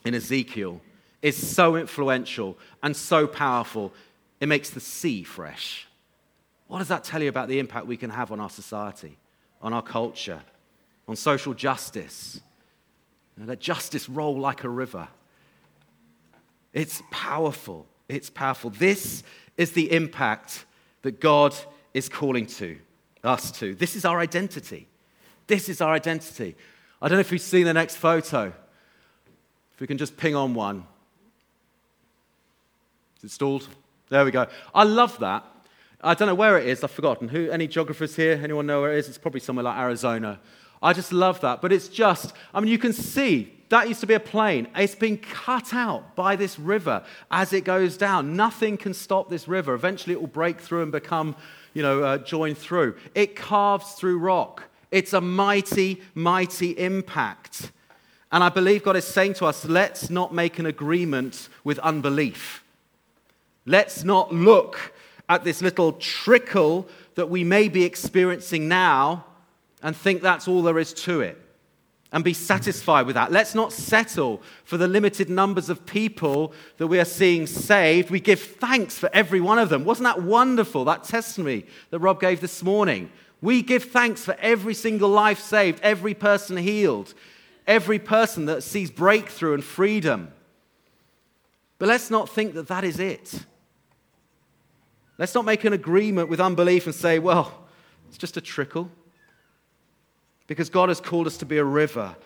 in 0.05 0.15
Ezekiel 0.15 0.81
is 1.21 1.37
so 1.37 1.77
influential 1.77 2.57
and 2.83 2.97
so 2.97 3.27
powerful, 3.27 3.93
it 4.41 4.47
makes 4.49 4.71
the 4.71 4.81
sea 4.81 5.23
fresh. 5.23 5.87
What 6.69 6.79
does 6.79 6.89
that 6.89 7.05
tell 7.05 7.23
you 7.23 7.29
about 7.29 7.49
the 7.49 7.59
impact 7.59 7.87
we 7.87 7.97
can 7.97 8.11
have 8.11 8.33
on 8.33 8.41
our 8.41 8.51
society, 8.51 9.19
on 9.61 9.73
our 9.73 9.83
culture, 9.83 10.41
on 11.07 11.17
social 11.17 11.53
justice? 11.53 12.41
let 13.45 13.61
justice 13.61 14.09
roll 14.09 14.39
like 14.39 14.65
a 14.65 14.69
river. 14.69 15.09
It's 16.77 17.03
powerful. 17.11 17.87
It's 18.07 18.29
powerful. 18.29 18.69
This 18.69 19.23
is 19.57 19.73
the 19.73 19.91
impact 19.91 20.67
that 21.01 21.21
God 21.21 21.55
is 21.95 22.11
calling 22.11 22.45
to 22.47 22.77
us 23.25 23.51
to. 23.53 23.75
This 23.75 23.97
is 23.97 24.05
our 24.05 24.21
identity. 24.21 24.87
This 25.47 25.71
is 25.71 25.81
our 25.81 25.95
identity. 25.95 26.55
I 27.01 27.09
don't 27.09 27.17
know 27.17 27.21
if 27.21 27.33
you've 27.33 27.41
seen 27.41 27.65
the 27.65 27.73
next 27.73 27.97
photo. 27.97 28.53
If 29.73 29.81
we 29.81 29.87
can 29.87 29.97
just 29.97 30.19
ping 30.19 30.37
on 30.37 30.53
one. 30.53 30.87
Is 33.17 33.25
it 33.25 33.31
stalled? 33.31 33.67
There 34.11 34.27
we 34.27 34.31
go. 34.31 34.47
I 34.75 34.85
love 34.85 35.19
that. 35.21 35.45
I 36.03 36.13
don't 36.13 36.29
know 36.29 36.35
where 36.35 36.59
it 36.59 36.69
is. 36.69 36.85
I've 36.85 36.91
forgotten. 36.91 37.29
Who? 37.29 37.51
Any 37.51 37.69
geographers 37.69 38.17
here? 38.17 38.39
Anyone 38.43 38.67
know 38.67 38.83
where 38.83 38.93
it 38.93 38.99
is? 38.99 39.09
It's 39.09 39.17
probably 39.17 39.41
somewhere 39.41 39.65
like 39.65 39.79
Arizona. 39.79 40.41
I 40.83 40.93
just 40.93 41.13
love 41.13 41.41
that. 41.41 41.61
But 41.61 41.73
it's 41.73 41.89
just, 41.89 42.33
I 42.53 42.61
mean, 42.61 42.71
you 42.71 42.79
can 42.79 42.93
see 42.93 43.53
that 43.69 43.89
used 43.89 44.01
to 44.01 44.07
be 44.07 44.15
a 44.15 44.21
plain. 44.21 44.69
It's 44.77 44.95
been 44.95 45.19
cut 45.19 45.75
out 45.75 46.15
by 46.15 46.37
this 46.37 46.59
river 46.59 47.03
as 47.31 47.53
it 47.53 47.65
goes 47.65 47.97
down. 47.97 48.37
Nothing 48.37 48.77
can 48.77 48.95
stop 48.95 49.29
this 49.29 49.49
river. 49.49 49.75
Eventually, 49.75 50.13
it 50.15 50.21
will 50.21 50.29
break 50.29 50.61
through 50.61 50.83
and 50.83 50.93
become, 50.93 51.35
you 51.75 51.83
know, 51.83 52.03
uh, 52.03 52.19
joined 52.19 52.59
through. 52.59 52.97
It 53.15 53.35
carves 53.35 53.93
through 53.95 54.19
rock. 54.19 54.65
It's 54.93 55.13
a 55.13 55.21
mighty, 55.21 56.01
mighty 56.15 56.71
impact. 56.79 57.73
And 58.31 58.45
I 58.45 58.51
believe 58.51 58.85
God 58.85 58.97
is 58.97 59.05
saying 59.05 59.35
to 59.35 59.47
us, 59.47 59.65
let's 59.65 60.11
not 60.11 60.33
make 60.33 60.59
an 60.59 60.67
agreement 60.67 61.49
with 61.65 61.79
unbelief. 61.81 62.63
Let's 63.65 64.05
not 64.05 64.33
look 64.33 64.93
at 65.29 65.43
this 65.43 65.61
little 65.61 65.95
trickle 65.95 66.89
that 67.17 67.29
we 67.29 67.43
may 67.43 67.69
be 67.69 67.83
experiencing 67.85 68.69
now 68.69 69.26
and 69.87 69.97
think 69.97 70.21
that's 70.21 70.49
all 70.49 70.63
there 70.63 70.81
is 70.81 70.93
to 70.93 71.21
it 71.21 71.41
and 72.11 72.25
be 72.25 72.33
satisfied 72.33 73.07
with 73.07 73.15
that. 73.15 73.31
Let's 73.31 73.55
not 73.55 73.73
settle 73.73 74.43
for 74.65 74.77
the 74.77 74.89
limited 74.89 75.31
numbers 75.31 75.69
of 75.69 75.87
people 75.87 76.53
that 76.79 76.89
we 76.89 76.99
are 76.99 77.05
seeing 77.05 77.47
saved. 77.47 78.11
We 78.11 78.19
give 78.19 78.41
thanks 78.41 78.99
for 78.99 79.09
every 79.13 79.41
one 79.41 79.61
of 79.61 79.69
them. 79.69 79.85
Wasn't 79.85 80.03
that 80.03 80.21
wonderful, 80.21 80.85
that 80.87 81.05
testimony 81.05 81.67
that 81.91 82.01
Rob 82.01 82.21
gave 82.21 82.41
this 82.41 82.65
morning? 82.65 83.13
We 83.41 83.63
give 83.63 83.85
thanks 83.85 84.25
for 84.25 84.37
every 84.41 84.75
single 84.75 85.09
life 85.09 85.39
saved, 85.39 85.79
every 85.85 86.15
person 86.15 86.57
healed, 86.57 87.15
every 87.65 88.01
person 88.01 88.47
that 88.47 88.65
sees 88.65 88.91
breakthrough 88.91 89.55
and 89.55 89.63
freedom. 89.63 90.33
But 91.79 91.87
let's 91.87 92.11
not 92.11 92.29
think 92.29 92.55
that 92.55 92.67
that 92.67 92.83
is 92.83 92.99
it. 92.99 93.47
Let's 95.17 95.35
not 95.37 95.45
make 95.45 95.63
an 95.63 95.73
agreement 95.73 96.29
with 96.29 96.41
unbelief 96.41 96.87
and 96.87 96.95
say, 96.95 97.21
well, 97.21 97.69
it's 98.09 98.19
just 98.19 98.37
a 98.37 98.41
trickle. 98.41 98.91
Because 100.47 100.71
God 100.71 100.89
has 100.89 101.01
called 101.01 101.27
us 101.27 101.37
to 101.39 101.47
be 101.47 101.59
a 101.59 101.65
river. 101.65 102.17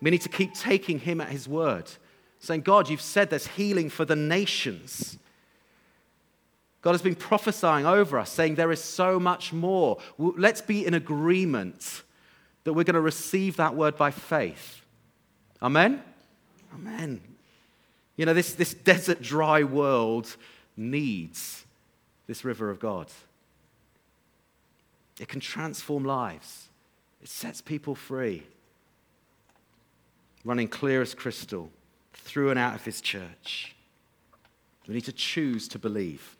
We 0.00 0.10
need 0.10 0.22
to 0.22 0.28
keep 0.28 0.54
taking 0.54 0.98
Him 0.98 1.20
at 1.20 1.28
His 1.28 1.48
word, 1.48 1.90
saying, 2.38 2.62
God, 2.62 2.88
you've 2.88 3.00
said 3.00 3.30
there's 3.30 3.46
healing 3.46 3.88
for 3.88 4.04
the 4.04 4.16
nations. 4.16 5.18
God 6.82 6.92
has 6.92 7.02
been 7.02 7.14
prophesying 7.14 7.86
over 7.86 8.18
us, 8.18 8.30
saying 8.30 8.54
there 8.54 8.72
is 8.72 8.82
so 8.82 9.18
much 9.18 9.52
more. 9.52 9.98
Let's 10.18 10.60
be 10.60 10.86
in 10.86 10.94
agreement 10.94 12.02
that 12.64 12.74
we're 12.74 12.84
going 12.84 12.94
to 12.94 13.00
receive 13.00 13.56
that 13.56 13.74
word 13.74 13.96
by 13.96 14.10
faith. 14.10 14.82
Amen? 15.62 16.02
Amen. 16.74 17.20
You 18.16 18.26
know, 18.26 18.34
this, 18.34 18.54
this 18.54 18.74
desert, 18.74 19.22
dry 19.22 19.62
world 19.62 20.36
needs 20.76 21.64
this 22.26 22.44
river 22.44 22.70
of 22.70 22.80
God. 22.80 23.08
It 25.18 25.28
can 25.28 25.40
transform 25.40 26.04
lives. 26.04 26.65
It 27.22 27.28
sets 27.28 27.60
people 27.60 27.94
free, 27.94 28.44
running 30.44 30.68
clear 30.68 31.02
as 31.02 31.14
crystal 31.14 31.70
through 32.12 32.50
and 32.50 32.58
out 32.58 32.74
of 32.74 32.84
His 32.84 33.00
church. 33.00 33.74
We 34.86 34.94
need 34.94 35.04
to 35.04 35.12
choose 35.12 35.66
to 35.68 35.78
believe 35.78 36.36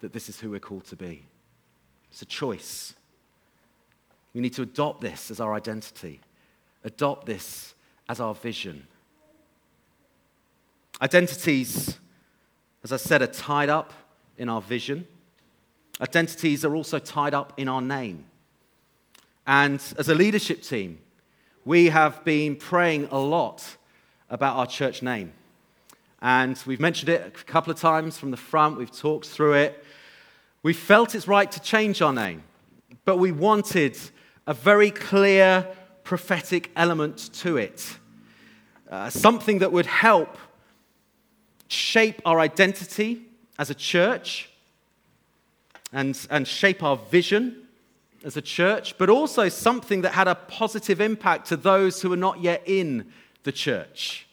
that 0.00 0.12
this 0.12 0.28
is 0.28 0.38
who 0.40 0.50
we're 0.50 0.60
called 0.60 0.84
to 0.86 0.96
be. 0.96 1.24
It's 2.10 2.22
a 2.22 2.26
choice. 2.26 2.94
We 4.34 4.40
need 4.40 4.54
to 4.54 4.62
adopt 4.62 5.00
this 5.00 5.30
as 5.30 5.40
our 5.40 5.54
identity, 5.54 6.20
adopt 6.84 7.26
this 7.26 7.74
as 8.08 8.20
our 8.20 8.34
vision. 8.34 8.86
Identities, 11.00 11.98
as 12.82 12.92
I 12.92 12.96
said, 12.96 13.22
are 13.22 13.26
tied 13.26 13.68
up 13.68 13.92
in 14.36 14.48
our 14.48 14.60
vision. 14.60 15.06
Identities 16.00 16.64
are 16.64 16.74
also 16.74 16.98
tied 16.98 17.34
up 17.34 17.52
in 17.56 17.68
our 17.68 17.82
name. 17.82 18.24
And 19.48 19.82
as 19.96 20.10
a 20.10 20.14
leadership 20.14 20.62
team, 20.62 20.98
we 21.64 21.86
have 21.86 22.22
been 22.22 22.54
praying 22.54 23.08
a 23.10 23.18
lot 23.18 23.78
about 24.28 24.56
our 24.56 24.66
church 24.66 25.02
name. 25.02 25.32
And 26.20 26.62
we've 26.66 26.78
mentioned 26.78 27.08
it 27.08 27.26
a 27.26 27.44
couple 27.44 27.72
of 27.72 27.80
times 27.80 28.18
from 28.18 28.30
the 28.30 28.36
front, 28.36 28.76
we've 28.76 28.94
talked 28.94 29.26
through 29.26 29.54
it. 29.54 29.82
We 30.62 30.74
felt 30.74 31.14
it's 31.14 31.26
right 31.26 31.50
to 31.50 31.60
change 31.60 32.02
our 32.02 32.12
name, 32.12 32.42
but 33.06 33.16
we 33.16 33.32
wanted 33.32 33.96
a 34.46 34.52
very 34.52 34.90
clear 34.90 35.66
prophetic 36.04 36.70
element 36.76 37.32
to 37.36 37.56
it. 37.56 37.96
Uh, 38.90 39.08
something 39.08 39.60
that 39.60 39.72
would 39.72 39.86
help 39.86 40.36
shape 41.68 42.20
our 42.26 42.38
identity 42.38 43.22
as 43.58 43.70
a 43.70 43.74
church 43.74 44.50
and, 45.90 46.26
and 46.28 46.46
shape 46.46 46.82
our 46.82 46.98
vision 46.98 47.67
as 48.24 48.36
a 48.36 48.42
church, 48.42 48.98
but 48.98 49.08
also 49.08 49.48
something 49.48 50.02
that 50.02 50.12
had 50.12 50.28
a 50.28 50.34
positive 50.34 51.00
impact 51.00 51.48
to 51.48 51.56
those 51.56 52.02
who 52.02 52.12
are 52.12 52.16
not 52.16 52.40
yet 52.40 52.62
in 52.66 53.06
the 53.44 53.52
church. 53.52 54.26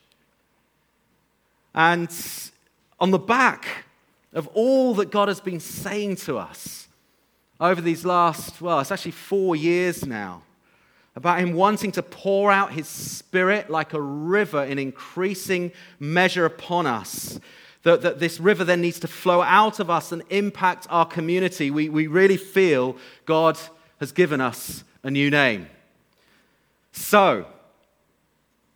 And 1.74 2.10
on 3.00 3.12
the 3.12 3.19
back 3.19 3.86
of 4.34 4.48
all 4.48 4.93
that 4.95 5.12
God 5.12 5.28
has 5.28 5.39
been 5.39 5.60
saying 5.60 6.17
to 6.17 6.38
us 6.38 6.88
over 7.60 7.82
these 7.82 8.06
last, 8.06 8.62
well, 8.62 8.80
it's 8.80 8.91
actually 8.91 9.12
four 9.12 9.56
years 9.56 10.06
now, 10.06 10.41
about 11.15 11.39
Him 11.39 11.54
wanting 11.54 11.91
to 11.93 12.04
pour 12.04 12.52
out 12.52 12.74
His 12.74 12.88
Spirit 12.88 13.69
like 13.69 13.93
a 13.93 14.02
river 14.02 14.63
in 14.63 14.78
increasing 14.78 15.71
measure 16.00 16.45
upon 16.45 16.88
us. 16.88 17.39
That, 17.84 18.02
that 18.02 18.19
this 18.19 18.39
river 18.39 18.63
then 18.63 18.82
needs 18.82 19.00
to 19.02 19.08
flow 19.08 19.43
out 19.43 19.80
of 19.80 19.91
us 19.91 20.12
and 20.12 20.24
impact 20.32 20.88
our 20.89 21.06
community. 21.06 21.69
We, 21.69 21.88
we 21.88 22.08
really 22.08 22.36
feel 22.36 22.98
God 23.26 23.60
has 23.99 24.12
given 24.12 24.41
us 24.41 24.84
a 25.03 25.12
new 25.12 25.29
name. 25.29 25.67
So, 26.91 27.45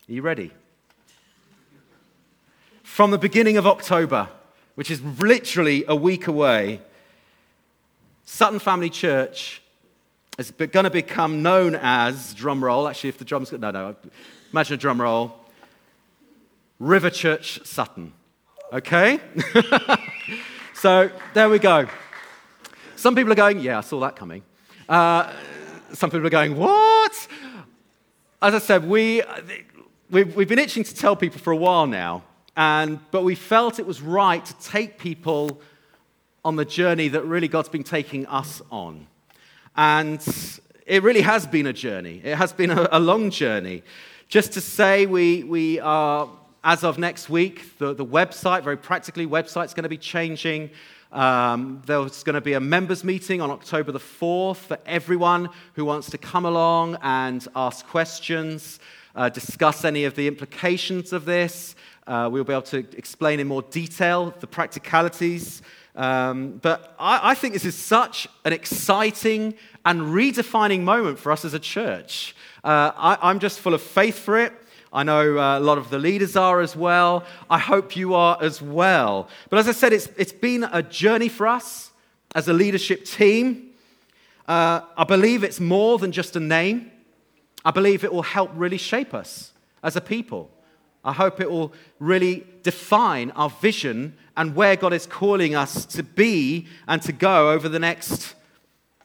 are 0.10 0.12
you 0.12 0.22
ready? 0.22 0.52
From 2.84 3.12
the 3.12 3.18
beginning 3.18 3.58
of 3.58 3.66
October, 3.66 4.30
which 4.76 4.92
is 4.92 5.02
literally 5.02 5.86
a 5.88 5.96
week 5.96 6.28
away, 6.28 6.82
Sutton 8.26 8.60
Family 8.60 8.90
Church 8.90 9.62
is 10.38 10.52
going 10.52 10.84
to 10.84 10.90
become 10.90 11.42
known 11.42 11.76
as, 11.76 12.34
drum 12.34 12.64
roll, 12.64 12.88
actually, 12.88 13.10
if 13.10 13.18
the 13.18 13.26
drums, 13.26 13.52
no, 13.52 13.72
no, 13.72 13.96
imagine 14.52 14.76
a 14.76 14.78
drum 14.78 15.02
roll, 15.02 15.36
River 16.80 17.10
Church 17.10 17.66
Sutton. 17.66 18.14
Okay? 18.72 19.20
so 20.74 21.12
there 21.34 21.50
we 21.50 21.60
go. 21.60 21.88
Some 22.96 23.16
people 23.16 23.32
are 23.32 23.36
going, 23.36 23.60
yeah, 23.60 23.80
I 23.80 23.82
saw 23.82 24.00
that 24.02 24.16
coming. 24.16 24.44
Uh, 24.90 25.32
some 25.94 26.10
people 26.10 26.26
are 26.26 26.32
going, 26.32 26.56
What? 26.56 27.28
As 28.42 28.56
I 28.56 28.58
said, 28.58 28.88
we, 28.88 29.22
we've, 30.10 30.36
we've 30.36 30.50
been 30.50 30.58
itching 30.58 30.84
to 30.84 30.96
tell 30.96 31.16
people 31.16 31.40
for 31.40 31.52
a 31.52 31.56
while 31.56 31.86
now, 31.86 32.24
and, 32.58 33.00
but 33.12 33.24
we 33.24 33.36
felt 33.36 33.78
it 33.78 33.86
was 33.86 34.02
right 34.02 34.44
to 34.44 34.54
take 34.56 34.98
people 34.98 35.62
on 36.44 36.56
the 36.56 36.66
journey 36.66 37.08
that 37.10 37.24
really 37.24 37.48
God's 37.48 37.70
been 37.70 37.84
taking 37.84 38.26
us 38.26 38.64
on. 38.72 39.06
And 39.76 40.26
it 40.88 41.04
really 41.04 41.22
has 41.22 41.46
been 41.46 41.68
a 41.68 41.74
journey, 41.74 42.22
it 42.24 42.36
has 42.36 42.52
been 42.52 42.72
a, 42.72 42.90
a 42.92 43.00
long 43.00 43.30
journey. 43.30 43.84
Just 44.28 44.54
to 44.54 44.62
say, 44.62 45.06
we, 45.06 45.44
we 45.44 45.80
are, 45.82 46.28
as 46.64 46.84
of 46.84 46.98
next 46.98 47.30
week, 47.30 47.78
the, 47.78 47.94
the 47.94 48.06
website, 48.06 48.64
very 48.64 48.78
practically, 48.78 49.28
website's 49.28 49.76
going 49.76 49.84
to 49.84 49.90
be 49.90 49.98
changing. 49.98 50.72
Um, 51.12 51.82
there's 51.88 52.24
going 52.24 52.36
to 52.36 52.42
be 52.42 52.54
a 52.54 52.60
members' 52.60 53.04
meeting 53.04 53.42
on 53.42 53.50
October 53.50 53.92
the 53.92 54.00
4th 54.00 54.58
for 54.58 54.78
everyone 54.86 55.50
who 55.74 55.84
wants 55.84 56.10
to 56.12 56.20
come 56.20 56.46
along 56.46 56.98
and 57.02 57.48
ask 57.56 57.88
questions, 57.88 58.80
uh, 59.16 59.30
discuss 59.30 59.84
any 59.84 60.06
of 60.06 60.14
the 60.14 60.28
implications 60.28 61.12
of 61.12 61.26
this. 61.26 61.76
Uh, 62.06 62.30
we'll 62.32 62.44
be 62.44 62.54
able 62.54 62.62
to 62.62 62.86
explain 62.96 63.40
in 63.40 63.48
more 63.48 63.64
detail 63.64 64.34
the 64.40 64.46
practicalities. 64.46 65.64
Um, 65.96 66.60
but 66.62 66.96
I, 67.00 67.32
I 67.32 67.36
think 67.36 67.54
this 67.54 67.66
is 67.66 67.76
such 67.76 68.28
an 68.46 68.54
exciting 68.54 69.56
and 69.86 70.02
redefining 70.02 70.82
moment 70.82 71.18
for 71.18 71.32
us 71.32 71.44
as 71.44 71.56
a 71.56 71.60
church. 71.60 72.36
Uh, 72.64 72.92
I, 72.96 73.18
I'm 73.22 73.40
just 73.40 73.60
full 73.60 73.74
of 73.74 73.82
faith 73.82 74.20
for 74.20 74.40
it. 74.40 74.54
I 74.92 75.04
know 75.04 75.38
uh, 75.38 75.60
a 75.60 75.60
lot 75.60 75.78
of 75.78 75.90
the 75.90 76.00
leaders 76.00 76.36
are 76.36 76.62
as 76.62 76.76
well. 76.76 77.24
I 77.50 77.60
hope 77.60 77.96
you 77.96 78.16
are 78.16 78.38
as 78.42 78.62
well. 78.62 79.28
But 79.50 79.60
as 79.60 79.68
I 79.68 79.72
said, 79.72 79.94
it's, 79.94 80.08
it's 80.18 80.34
been 80.34 80.64
a 80.64 80.82
journey 80.82 81.30
for 81.30 81.48
us 81.48 81.92
as 82.34 82.48
a 82.48 82.54
leadership 82.54 83.06
team. 83.06 83.70
Uh, 84.48 84.82
I 84.98 85.04
believe 85.04 85.44
it's 85.44 85.60
more 85.60 86.00
than 86.00 86.12
just 86.12 86.36
a 86.36 86.40
name. 86.40 86.92
I 87.64 87.72
believe 87.72 88.04
it 88.04 88.12
will 88.12 88.24
help 88.24 88.50
really 88.56 88.78
shape 88.78 89.14
us 89.14 89.52
as 89.84 89.96
a 89.96 90.02
people. 90.02 90.50
I 91.04 91.14
hope 91.14 91.40
it 91.40 91.52
will 91.52 91.72
really 92.00 92.46
define 92.64 93.32
our 93.32 93.50
vision 93.50 94.18
and 94.36 94.56
where 94.56 94.76
God 94.76 94.94
is 94.94 95.06
calling 95.06 95.56
us 95.56 95.86
to 95.88 96.04
be 96.04 96.68
and 96.88 97.02
to 97.04 97.12
go 97.12 97.52
over 97.52 97.70
the 97.70 97.80
next 97.80 98.36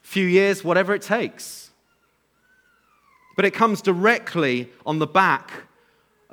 few 0.01 0.27
years, 0.27 0.65
whatever 0.65 0.95
it 0.95 1.03
takes. 1.03 1.71
But 3.37 3.45
it 3.45 3.53
comes 3.53 3.83
directly 3.83 4.71
on 4.87 4.99
the 4.99 5.07
back 5.07 5.53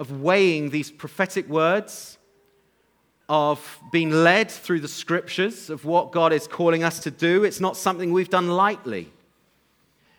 of 0.02 0.20
weighing 0.20 0.72
these 0.72 0.90
prophetic 0.90 1.48
words, 1.48 2.18
of 3.30 3.80
being 3.92 4.10
led 4.10 4.50
through 4.50 4.80
the 4.80 4.88
scriptures, 4.88 5.70
of 5.70 5.86
what 5.86 6.12
God 6.12 6.34
is 6.34 6.48
calling 6.48 6.84
us 6.84 7.02
to 7.02 7.12
do. 7.12 7.44
It's 7.44 7.60
not 7.60 7.78
something 7.78 8.12
we've 8.12 8.28
done 8.28 8.50
lightly. 8.50 9.12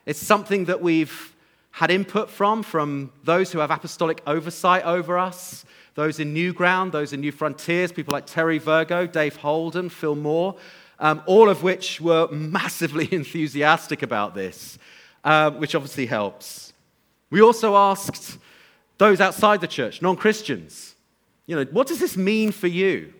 It's 0.07 0.21
something 0.21 0.67
that 0.67 0.81
we've 0.81 1.35
had 1.73 1.91
input 1.91 2.31
from, 2.31 2.63
from 2.63 3.11
those 3.25 3.51
who 3.51 3.59
have 3.59 3.73
apostolic 3.73 4.23
oversight 4.25 4.85
over 4.85 5.19
us, 5.19 5.65
those 5.97 6.21
in 6.21 6.33
New 6.33 6.53
Ground, 6.53 6.93
those 6.93 7.13
in 7.13 7.21
New 7.21 7.33
Frontiers, 7.33 7.91
people 7.91 8.13
like 8.13 8.27
Terry 8.27 8.59
Virgo, 8.59 9.09
Dave 9.09 9.35
Holden, 9.35 9.89
Phil 9.89 10.15
Moore, 10.15 10.55
um, 11.01 11.25
all 11.27 11.49
of 11.49 11.65
which 11.65 12.01
were 12.01 12.29
massively 12.31 13.09
enthusiastic 13.13 14.03
about 14.03 14.37
this, 14.37 14.79
uh, 15.25 15.51
which 15.51 15.75
obviously 15.75 16.07
helps. 16.07 16.73
We 17.31 17.43
also 17.43 17.75
asked 17.75 18.39
those 19.03 19.21
outside 19.21 19.61
the 19.61 19.67
church, 19.67 20.01
non 20.01 20.15
Christians, 20.15 20.95
you 21.47 21.57
know, 21.57 21.65
what 21.73 21.89
does 21.89 21.99
this 21.99 22.17
mean 22.17 22.53
for 22.53 22.69
you? 22.69 23.13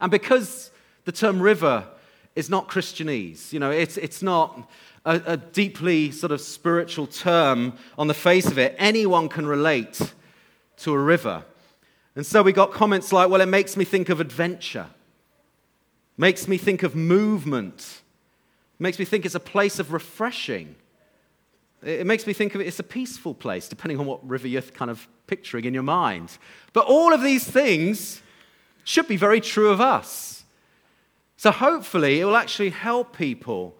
And 0.00 0.12
because 0.12 0.70
the 1.04 1.12
term 1.12 1.42
river 1.42 1.88
is 2.36 2.48
not 2.48 2.68
Christianese, 2.68 3.52
you 3.52 3.58
know, 3.58 3.72
it's, 3.72 3.96
it's 3.96 4.22
not 4.22 4.70
a, 5.04 5.20
a 5.26 5.36
deeply 5.36 6.12
sort 6.12 6.30
of 6.30 6.40
spiritual 6.40 7.08
term 7.08 7.72
on 7.98 8.06
the 8.06 8.14
face 8.14 8.46
of 8.46 8.58
it. 8.58 8.76
Anyone 8.78 9.28
can 9.28 9.44
relate 9.44 10.00
to 10.78 10.92
a 10.92 10.98
river. 10.98 11.44
And 12.14 12.24
so 12.24 12.40
we 12.40 12.52
got 12.52 12.70
comments 12.72 13.12
like, 13.12 13.28
well, 13.28 13.40
it 13.40 13.48
makes 13.48 13.76
me 13.76 13.84
think 13.84 14.08
of 14.08 14.20
adventure, 14.20 14.86
makes 16.16 16.46
me 16.46 16.56
think 16.56 16.84
of 16.84 16.94
movement, 16.94 18.02
makes 18.78 19.00
me 19.00 19.04
think 19.04 19.26
it's 19.26 19.34
a 19.34 19.40
place 19.40 19.80
of 19.80 19.92
refreshing. 19.92 20.76
It 21.82 22.06
makes 22.06 22.26
me 22.26 22.32
think 22.32 22.54
of 22.54 22.60
it, 22.60 22.66
it's 22.66 22.78
a 22.78 22.84
peaceful 22.84 23.34
place, 23.34 23.68
depending 23.68 23.98
on 23.98 24.06
what 24.06 24.26
river 24.28 24.46
you're 24.46 24.62
kind 24.62 24.90
of 24.90 25.08
picturing 25.26 25.64
in 25.64 25.72
your 25.72 25.82
mind. 25.82 26.36
But 26.72 26.86
all 26.86 27.14
of 27.14 27.22
these 27.22 27.44
things 27.44 28.20
should 28.84 29.08
be 29.08 29.16
very 29.16 29.40
true 29.40 29.70
of 29.70 29.80
us. 29.80 30.44
So 31.36 31.50
hopefully, 31.50 32.20
it 32.20 32.24
will 32.24 32.36
actually 32.36 32.70
help 32.70 33.16
people 33.16 33.76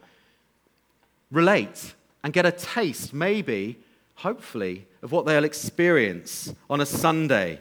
relate 1.30 1.94
and 2.24 2.32
get 2.32 2.46
a 2.46 2.52
taste, 2.52 3.12
maybe, 3.12 3.78
hopefully, 4.16 4.86
of 5.02 5.12
what 5.12 5.26
they'll 5.26 5.44
experience 5.44 6.54
on 6.68 6.80
a 6.80 6.86
Sunday 6.86 7.60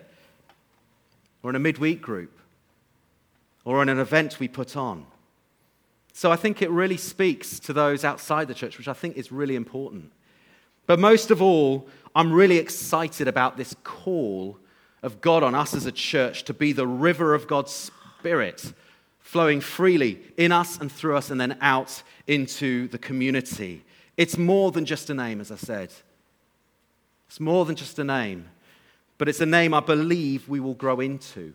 or 1.44 1.50
in 1.50 1.56
a 1.56 1.60
midweek 1.60 2.02
group 2.02 2.40
or 3.66 3.82
in 3.82 3.90
an 3.90 4.00
event 4.00 4.40
we 4.40 4.48
put 4.48 4.76
on. 4.76 5.06
So 6.14 6.32
I 6.32 6.36
think 6.36 6.62
it 6.62 6.70
really 6.70 6.98
speaks 6.98 7.60
to 7.62 7.74
those 7.74 8.04
outside 8.04 8.48
the 8.48 8.54
church, 8.54 8.78
which 8.78 8.88
I 8.88 8.94
think 8.94 9.16
is 9.16 9.32
really 9.32 9.56
important. 9.56 10.12
But 10.90 10.98
most 10.98 11.30
of 11.30 11.40
all, 11.40 11.88
I'm 12.16 12.34
really 12.34 12.58
excited 12.58 13.28
about 13.28 13.58
this 13.58 13.76
call 13.84 14.58
of 15.04 15.22
God 15.22 15.44
on 15.44 15.54
us 15.54 15.76
as 15.76 15.86
a 15.86 15.92
church 15.92 16.46
to 16.46 16.54
be 16.56 16.72
the 16.72 16.88
river 16.88 17.36
of 17.36 17.46
God's 17.46 17.92
Spirit 18.18 18.74
flowing 19.20 19.62
freely 19.62 20.20
in 20.36 20.52
us 20.52 20.80
and 20.80 20.92
through 20.92 21.16
us 21.16 21.30
and 21.30 21.40
then 21.40 21.60
out 21.62 22.02
into 22.26 22.88
the 22.88 22.98
community. 22.98 23.86
It's 24.18 24.36
more 24.36 24.72
than 24.72 24.84
just 24.84 25.12
a 25.12 25.14
name, 25.14 25.40
as 25.40 25.52
I 25.52 25.58
said. 25.58 25.94
It's 27.28 27.40
more 27.40 27.66
than 27.66 27.76
just 27.76 28.00
a 28.00 28.04
name, 28.04 28.50
but 29.20 29.30
it's 29.30 29.42
a 29.42 29.46
name 29.46 29.76
I 29.76 29.82
believe 29.82 30.50
we 30.50 30.60
will 30.60 30.74
grow 30.74 31.02
into. 31.02 31.54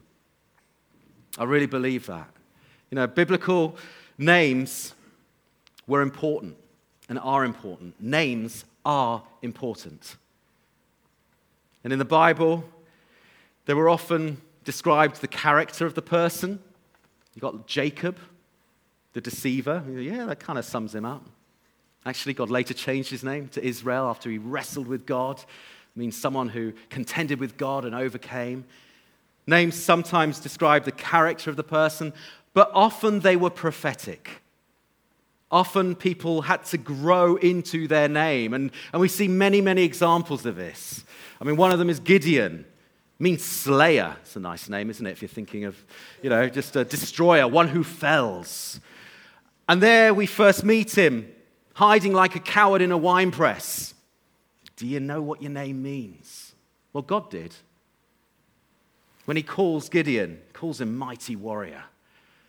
I 1.38 1.42
really 1.42 1.66
believe 1.66 2.07
that. 2.07 2.31
You 2.88 2.94
know, 2.94 3.09
biblical 3.09 3.77
names 4.16 4.94
were 5.88 6.03
important 6.03 6.57
and 7.09 7.18
are 7.18 7.44
important. 7.44 8.01
Names 8.01 8.64
are 8.85 9.23
important. 9.42 10.16
And 11.83 11.92
in 11.92 11.99
the 11.99 12.05
Bible, 12.05 12.64
they 13.66 13.75
were 13.75 13.88
often 13.88 14.40
described 14.64 15.20
the 15.20 15.29
character 15.29 15.87
of 15.87 15.94
the 15.94 16.03
person. 16.03 16.59
You've 17.35 17.42
got 17.42 17.66
Jacob, 17.66 18.18
the 19.12 19.20
deceiver. 19.20 19.83
Yeah, 19.88 20.27
that 20.27 20.40
kind 20.40 20.59
of 20.59 20.64
sums 20.64 20.94
him 20.94 21.05
up. 21.05 21.27
Actually, 22.07 22.35
God 22.35 22.51
later 22.51 22.75
changed 22.75 23.11
his 23.11 23.25
name 23.25 23.49
to 23.49 23.64
Israel 23.64 24.07
after 24.09 24.31
he 24.31 24.38
wrestled 24.38 24.87
with 24.87 25.07
God. 25.07 25.38
It 25.38 25.99
means 25.99 26.16
someone 26.16 26.49
who 26.49 26.73
contended 26.90 27.40
with 27.40 27.57
God 27.57 27.85
and 27.85 27.94
overcame. 27.94 28.64
Names 29.47 29.75
sometimes 29.75 30.38
describe 30.40 30.85
the 30.85 30.92
character 30.92 31.51
of 31.51 31.57
the 31.57 31.64
person, 31.64 32.12
but 32.53 32.70
often 32.75 33.20
they 33.20 33.37
were 33.37 33.51
prophetic. 33.51 34.42
Often 35.50 35.96
people 35.96 36.42
had 36.42 36.64
to 36.66 36.78
grow 36.78 37.37
into 37.37 37.87
their 37.87 38.09
name, 38.09 38.54
and, 38.54 38.72
and 38.92 39.00
we 39.00 39.09
see 39.09 39.28
many, 39.28 39.61
many 39.61 39.85
examples 39.85 40.46
of 40.46 40.57
this. 40.57 41.04
I 41.40 41.44
mean, 41.44 41.57
one 41.57 41.70
of 41.70 41.78
them 41.78 41.90
is 41.90 42.00
Gideon 42.00 42.64
It 43.18 43.22
means 43.22 43.44
slayer. 43.44 44.16
It's 44.22 44.35
a 44.35 44.40
nice 44.40 44.68
name, 44.68 44.90
isn't 44.90 45.07
it? 45.07 45.12
If 45.12 45.22
you're 45.22 45.28
thinking 45.28 45.64
of, 45.64 45.76
you 46.22 46.30
know, 46.30 46.48
just 46.48 46.74
a 46.74 46.85
destroyer, 46.85 47.46
one 47.46 47.68
who 47.68 47.85
fells. 47.85 48.80
And 49.68 49.80
there 49.80 50.12
we 50.12 50.26
first 50.26 50.64
meet 50.64 50.96
him, 50.96 51.30
hiding 51.74 52.12
like 52.12 52.35
a 52.35 52.40
coward 52.40 52.83
in 52.83 52.90
a 52.90 52.98
wine 52.98 53.30
press. 53.30 53.94
Do 54.76 54.87
you 54.87 54.98
know 54.98 55.22
what 55.22 55.42
your 55.42 55.52
name 55.52 55.83
means? 55.83 56.54
Well, 56.92 57.02
God 57.02 57.30
did. 57.30 57.54
When 59.26 59.37
he 59.37 59.42
calls 59.42 59.88
Gideon, 59.88 60.40
calls 60.52 60.80
him 60.80 60.96
mighty 60.96 61.37
warrior. 61.37 61.85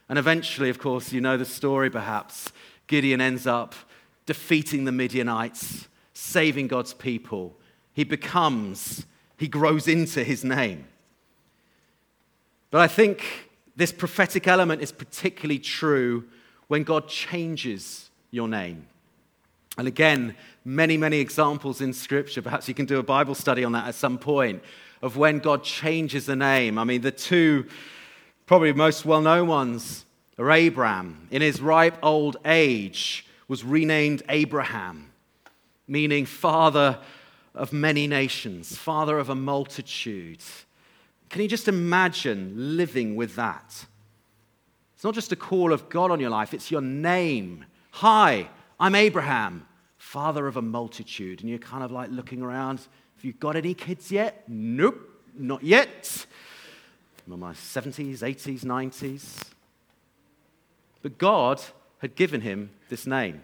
And 0.10 0.20
eventually, 0.20 0.70
of 0.70 0.80
course, 0.80 1.14
you 1.14 1.22
know 1.22 1.38
the 1.38 1.46
story 1.46 1.90
perhaps. 1.90 2.52
Gideon 2.88 3.22
ends 3.22 3.48
up 3.48 3.76
defeating 4.26 4.86
the 4.86 4.92
Midianites, 4.92 5.88
saving 6.14 6.68
God's 6.68 6.94
people. 6.94 7.56
He 7.94 8.04
becomes 8.04 9.06
he 9.38 9.48
grows 9.48 9.88
into 9.88 10.24
his 10.24 10.44
name. 10.44 10.86
But 12.72 12.82
I 12.82 12.88
think 12.88 13.50
this 13.76 13.92
prophetic 13.92 14.48
element 14.48 14.82
is 14.82 14.92
particularly 14.92 15.60
true 15.60 16.26
when 16.68 16.84
God 16.84 17.08
changes 17.08 18.10
your 18.32 18.48
name. 18.48 18.88
And 19.78 19.88
again, 19.88 20.36
many, 20.64 20.96
many 20.98 21.20
examples 21.20 21.82
in 21.82 21.92
Scripture. 21.92 22.42
Perhaps 22.42 22.68
you 22.68 22.74
can 22.74 22.86
do 22.86 22.98
a 22.98 23.04
Bible 23.04 23.36
study 23.36 23.64
on 23.66 23.74
that 23.74 23.88
at 23.88 23.96
some 23.96 24.18
point 24.18 24.64
of 25.02 25.18
when 25.18 25.40
God 25.40 25.64
changes 25.64 26.30
a 26.30 26.36
name. 26.36 26.80
I 26.80 26.86
mean, 26.86 27.02
the 27.02 27.12
two 27.12 27.66
probably 28.46 28.72
most 28.72 29.06
well 29.06 29.22
known 29.22 29.48
ones 29.48 30.06
Abram. 30.38 31.28
In 31.32 31.42
his 31.42 31.62
ripe 31.62 31.98
old 32.04 32.38
age, 32.46 33.26
was 33.48 33.64
renamed 33.64 34.24
Abraham, 34.30 35.12
meaning 35.88 36.26
father 36.26 37.00
of 37.54 37.72
many 37.72 38.08
nations, 38.08 38.76
father 38.76 39.20
of 39.20 39.30
a 39.30 39.36
multitude. 39.36 40.42
Can 41.30 41.42
you 41.42 41.48
just 41.48 41.68
imagine 41.68 42.78
living 42.78 43.16
with 43.16 43.36
that? 43.36 43.86
It's 44.96 45.04
not 45.04 45.14
just 45.14 45.32
a 45.32 45.36
call 45.36 45.72
of 45.74 45.90
God 45.90 46.12
on 46.12 46.20
your 46.20 46.30
life, 46.30 46.54
it's 46.54 46.72
your 46.72 46.82
name. 46.82 47.66
Hi, 47.92 48.50
I'm 48.80 48.96
Abraham, 48.96 49.68
father 49.98 50.48
of 50.48 50.58
a 50.58 50.62
multitude. 50.62 51.42
And 51.42 51.50
you're 51.50 51.60
kind 51.60 51.84
of 51.84 51.92
like 51.92 52.10
looking 52.10 52.42
around. 52.42 52.80
Have 52.80 53.24
you 53.24 53.34
got 53.34 53.56
any 53.56 53.74
kids 53.74 54.12
yet? 54.12 54.44
Nope, 54.48 55.00
not 55.38 55.64
yet. 55.64 56.26
I'm 57.26 57.34
in 57.34 57.40
my 57.40 57.54
70s, 57.54 58.20
80s, 58.20 58.64
90s. 58.64 59.55
But 61.06 61.20
God 61.20 61.62
had 62.00 62.16
given 62.16 62.42
him 62.42 62.72
this 62.90 63.06
name, 63.06 63.44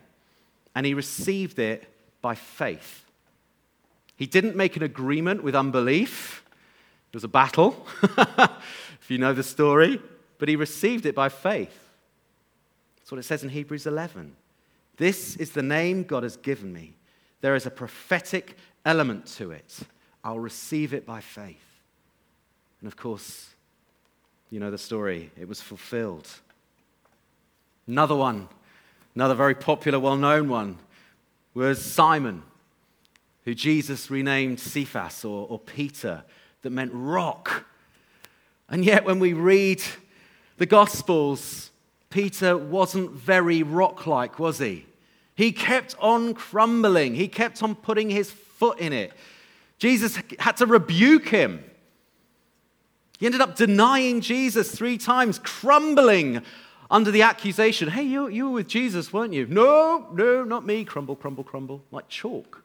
and 0.74 0.84
he 0.84 0.96
received 0.96 1.60
it 1.60 1.88
by 2.20 2.34
faith. 2.34 3.06
He 4.16 4.26
didn't 4.26 4.56
make 4.56 4.78
an 4.78 4.82
agreement 4.82 5.44
with 5.44 5.54
unbelief. 5.54 6.44
It 7.12 7.16
was 7.16 7.24
a 7.24 7.28
battle, 7.28 7.86
if 8.02 9.06
you 9.10 9.20
know 9.20 9.34
the 9.34 9.44
story, 9.44 10.02
but 10.40 10.50
he 10.50 10.56
received 10.56 11.06
it 11.06 11.14
by 11.14 11.30
faith. 11.30 11.78
That's 12.98 13.12
what 13.12 13.20
it 13.20 13.26
says 13.26 13.44
in 13.44 13.50
Hebrews 13.50 13.86
11. 13.86 14.36
This 14.98 15.36
is 15.36 15.52
the 15.52 15.62
name 15.62 16.02
God 16.02 16.24
has 16.24 16.38
given 16.38 16.74
me. 16.74 16.96
There 17.42 17.54
is 17.54 17.68
a 17.68 17.70
prophetic 17.70 18.58
element 18.88 19.28
to 19.38 19.52
it. 19.52 19.82
I'll 20.24 20.40
receive 20.40 20.96
it 20.96 21.06
by 21.06 21.22
faith. 21.22 21.84
And 22.80 22.88
of 22.88 22.98
course, 22.98 23.52
you 24.50 24.60
know 24.60 24.72
the 24.72 24.80
story, 24.80 25.30
it 25.40 25.48
was 25.48 25.62
fulfilled. 25.62 26.28
Another 27.88 28.16
one, 28.16 28.48
another 29.16 29.36
very 29.36 29.56
popular, 29.56 30.00
well 30.00 30.18
known 30.18 30.50
one, 30.50 30.78
was 31.54 31.84
Simon 31.84 32.44
who 33.44 33.56
Jesus 33.56 34.12
renamed 34.12 34.60
Cephas 34.60 35.26
or, 35.26 35.48
or 35.50 35.60
Peter, 35.60 36.24
that 36.62 36.70
meant 36.70 36.92
rock. 36.94 37.66
And 38.70 38.86
yet, 38.86 39.04
when 39.04 39.20
we 39.20 39.34
read 39.34 39.82
the 40.58 40.66
Gospels, 40.66 41.72
Peter 42.10 42.58
wasn't 42.58 43.12
very 43.12 43.64
rock 43.64 44.06
like, 44.06 44.38
was 44.38 44.60
he? 44.60 44.86
He 45.36 45.52
kept 45.52 45.96
on 46.00 46.34
crumbling, 46.34 47.16
he 47.16 47.28
kept 47.28 47.64
on 47.64 47.76
putting 47.76 48.10
his 48.10 48.32
foot 48.32 48.80
in 48.80 48.94
it. 48.94 49.12
Jesus 49.80 50.20
had 50.38 50.58
to 50.58 50.68
rebuke 50.68 51.28
him. 51.30 51.64
He 53.18 53.26
ended 53.26 53.42
up 53.42 53.56
denying 53.56 54.22
Jesus 54.22 54.74
three 54.74 54.98
times, 54.98 55.40
crumbling 55.40 56.44
under 56.92 57.10
the 57.10 57.24
accusation 57.24 57.90
hey, 57.90 58.04
you, 58.04 58.28
you 58.28 58.46
were 58.46 58.56
with 58.56 58.68
Jesus, 58.68 59.12
weren't 59.12 59.34
you? 59.34 59.48
No, 59.48 60.08
no, 60.14 60.44
not 60.44 60.66
me. 60.66 60.84
Crumble, 60.84 61.16
crumble, 61.16 61.44
crumble, 61.44 61.82
like 61.90 62.08
chalk. 62.10 62.64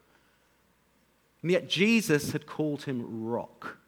And 1.42 1.50
yet 1.50 1.68
Jesus 1.68 2.32
had 2.32 2.46
called 2.46 2.82
him 2.82 3.24
rock. 3.24 3.78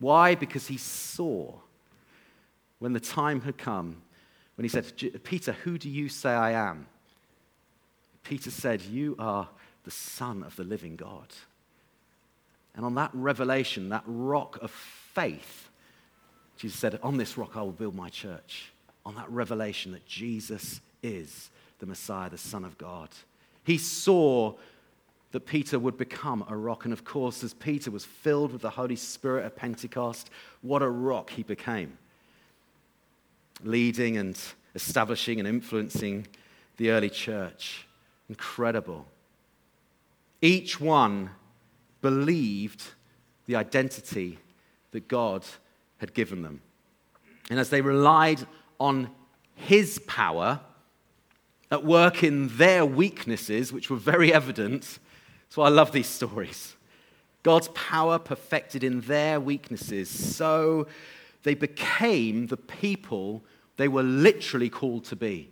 Why? 0.00 0.34
Because 0.34 0.66
he 0.66 0.76
saw 0.76 1.54
when 2.80 2.92
the 2.92 3.00
time 3.00 3.42
had 3.42 3.56
come 3.56 4.02
when 4.56 4.64
he 4.64 4.68
said, 4.68 4.92
Peter, 5.24 5.52
who 5.52 5.78
do 5.78 5.88
you 5.88 6.10
say 6.10 6.30
I 6.30 6.50
am? 6.50 6.86
Peter 8.24 8.50
said, 8.50 8.82
You 8.82 9.16
are 9.18 9.48
the 9.84 9.90
Son 9.90 10.42
of 10.42 10.54
the 10.56 10.64
living 10.64 10.96
God. 10.96 11.28
And 12.74 12.84
on 12.84 12.94
that 12.96 13.10
revelation, 13.14 13.88
that 13.88 14.02
rock 14.04 14.58
of 14.60 14.70
faith, 14.70 15.70
Jesus 16.56 16.78
said, 16.78 16.98
On 17.02 17.16
this 17.16 17.38
rock 17.38 17.56
I 17.56 17.62
will 17.62 17.72
build 17.72 17.94
my 17.94 18.10
church. 18.10 18.72
On 19.04 19.14
that 19.14 19.30
revelation 19.30 19.92
that 19.92 20.06
Jesus 20.06 20.80
is 21.02 21.50
the 21.78 21.86
Messiah, 21.86 22.30
the 22.30 22.38
Son 22.38 22.64
of 22.64 22.76
God. 22.78 23.08
He 23.64 23.78
saw 23.78 24.54
that 25.32 25.46
Peter 25.46 25.78
would 25.78 25.96
become 25.96 26.44
a 26.48 26.56
rock. 26.56 26.84
And 26.84 26.92
of 26.92 27.04
course, 27.04 27.44
as 27.44 27.54
Peter 27.54 27.90
was 27.90 28.04
filled 28.04 28.52
with 28.52 28.62
the 28.62 28.70
Holy 28.70 28.96
Spirit 28.96 29.44
at 29.44 29.56
Pentecost, 29.56 30.30
what 30.62 30.82
a 30.82 30.88
rock 30.88 31.30
he 31.30 31.42
became. 31.42 31.96
Leading 33.62 34.16
and 34.16 34.38
establishing 34.74 35.38
and 35.38 35.48
influencing 35.48 36.26
the 36.76 36.90
early 36.90 37.10
church. 37.10 37.86
Incredible. 38.28 39.06
Each 40.42 40.80
one 40.80 41.30
believed 42.00 42.82
the 43.46 43.56
identity 43.56 44.38
that 44.92 45.08
God 45.08 45.44
had 45.98 46.14
given 46.14 46.42
them. 46.42 46.60
And 47.50 47.60
as 47.60 47.70
they 47.70 47.82
relied 47.82 48.46
on 48.80 49.10
his 49.54 50.00
power 50.00 50.60
at 51.70 51.84
work 51.84 52.24
in 52.24 52.48
their 52.56 52.84
weaknesses, 52.84 53.72
which 53.72 53.90
were 53.90 53.96
very 53.96 54.32
evident, 54.32 54.98
why 55.54 55.66
I 55.66 55.68
love 55.68 55.92
these 55.92 56.08
stories. 56.08 56.74
God's 57.42 57.68
power 57.68 58.18
perfected 58.18 58.84
in 58.84 59.00
their 59.02 59.40
weaknesses, 59.40 60.08
so 60.08 60.86
they 61.42 61.54
became 61.54 62.46
the 62.46 62.56
people 62.56 63.42
they 63.76 63.88
were 63.88 64.02
literally 64.02 64.68
called 64.68 65.04
to 65.06 65.16
be 65.16 65.50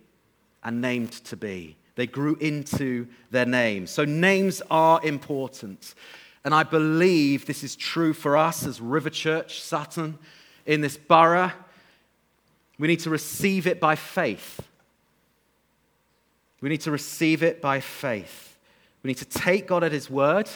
and 0.63 0.81
named 0.81 1.11
to 1.11 1.35
be. 1.35 1.77
They 1.95 2.07
grew 2.07 2.35
into 2.35 3.07
their 3.31 3.45
names. 3.45 3.89
So, 3.89 4.05
names 4.05 4.61
are 4.69 5.03
important. 5.03 5.95
And 6.45 6.53
I 6.53 6.63
believe 6.63 7.45
this 7.45 7.63
is 7.63 7.75
true 7.75 8.13
for 8.13 8.37
us 8.37 8.65
as 8.65 8.79
River 8.79 9.09
Church, 9.09 9.59
Sutton, 9.59 10.17
in 10.65 10.81
this 10.81 10.95
borough. 10.95 11.51
We 12.79 12.87
need 12.87 13.01
to 13.01 13.09
receive 13.09 13.67
it 13.67 13.79
by 13.79 13.95
faith. 13.95 14.61
We 16.61 16.69
need 16.69 16.81
to 16.81 16.91
receive 16.91 17.43
it 17.43 17.61
by 17.61 17.81
faith. 17.81 18.57
We 19.03 19.09
need 19.09 19.17
to 19.17 19.25
take 19.25 19.67
God 19.67 19.83
at 19.83 19.91
His 19.91 20.09
word. 20.09 20.49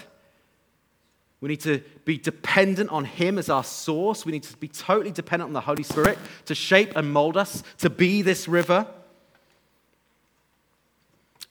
We 1.41 1.49
need 1.49 1.61
to 1.61 1.83
be 2.05 2.17
dependent 2.17 2.89
on 2.89 3.03
Him 3.03 3.37
as 3.37 3.49
our 3.49 3.63
source. 3.63 4.25
We 4.25 4.31
need 4.31 4.43
to 4.43 4.57
be 4.57 4.69
totally 4.69 5.11
dependent 5.11 5.49
on 5.49 5.53
the 5.53 5.61
Holy 5.61 5.83
Spirit 5.83 6.17
to 6.45 6.55
shape 6.55 6.95
and 6.95 7.11
mold 7.11 7.35
us 7.35 7.61
to 7.79 7.89
be 7.89 8.21
this 8.21 8.47
river. 8.47 8.87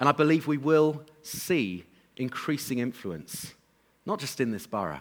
And 0.00 0.08
I 0.08 0.12
believe 0.12 0.46
we 0.46 0.58
will 0.58 1.02
see 1.22 1.84
increasing 2.16 2.78
influence, 2.78 3.52
not 4.06 4.18
just 4.18 4.40
in 4.40 4.50
this 4.50 4.66
borough, 4.66 5.00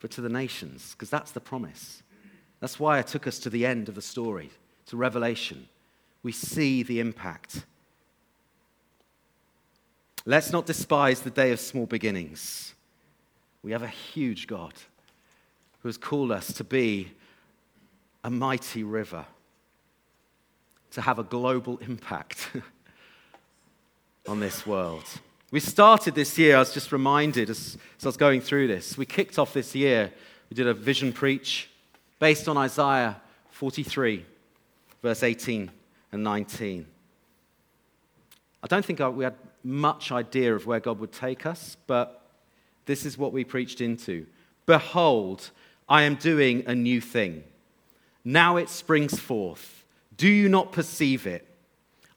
but 0.00 0.10
to 0.12 0.20
the 0.20 0.28
nations, 0.28 0.92
because 0.92 1.10
that's 1.10 1.32
the 1.32 1.40
promise. 1.40 2.02
That's 2.60 2.78
why 2.78 2.98
I 2.98 3.02
took 3.02 3.26
us 3.26 3.38
to 3.40 3.50
the 3.50 3.66
end 3.66 3.88
of 3.88 3.94
the 3.94 4.02
story, 4.02 4.50
to 4.94 4.98
Revelation. 4.98 5.68
We 6.22 6.32
see 6.32 6.82
the 6.82 7.00
impact. 7.00 7.64
Let's 10.24 10.52
not 10.52 10.66
despise 10.66 11.20
the 11.20 11.30
day 11.30 11.50
of 11.50 11.60
small 11.60 11.86
beginnings. 11.86 12.74
We 13.62 13.72
have 13.72 13.82
a 13.82 13.88
huge 13.88 14.46
God 14.46 14.72
who 15.80 15.88
has 15.88 15.98
called 15.98 16.30
us 16.30 16.52
to 16.54 16.64
be 16.64 17.10
a 18.22 18.30
mighty 18.30 18.84
river, 18.84 19.26
to 20.92 21.00
have 21.02 21.18
a 21.18 21.24
global 21.24 21.78
impact 21.78 22.50
on 24.28 24.40
this 24.40 24.64
world. 24.64 25.04
We 25.50 25.60
started 25.60 26.14
this 26.14 26.38
year, 26.38 26.56
I 26.56 26.60
was 26.60 26.72
just 26.72 26.92
reminded 26.92 27.50
as, 27.50 27.76
as 27.98 28.06
I 28.06 28.08
was 28.08 28.16
going 28.16 28.40
through 28.40 28.68
this, 28.68 28.96
we 28.96 29.06
kicked 29.06 29.38
off 29.38 29.52
this 29.52 29.74
year, 29.74 30.12
we 30.48 30.54
did 30.54 30.68
a 30.68 30.74
vision 30.74 31.12
preach 31.12 31.68
based 32.18 32.48
on 32.48 32.56
Isaiah 32.56 33.20
43, 33.50 34.24
verse 35.04 35.22
18 35.22 35.70
and 36.12 36.24
19. 36.24 36.86
I 38.62 38.66
don't 38.66 38.82
think 38.82 39.00
we 39.00 39.24
had 39.24 39.34
much 39.62 40.10
idea 40.10 40.54
of 40.54 40.64
where 40.64 40.80
God 40.80 40.98
would 40.98 41.12
take 41.12 41.44
us, 41.44 41.76
but 41.86 42.22
this 42.86 43.04
is 43.04 43.18
what 43.18 43.30
we 43.30 43.44
preached 43.44 43.82
into. 43.82 44.24
Behold, 44.64 45.50
I 45.90 46.04
am 46.04 46.14
doing 46.14 46.64
a 46.66 46.74
new 46.74 47.02
thing. 47.02 47.44
Now 48.24 48.56
it 48.56 48.70
springs 48.70 49.20
forth. 49.20 49.84
Do 50.16 50.26
you 50.26 50.48
not 50.48 50.72
perceive 50.72 51.26
it? 51.26 51.46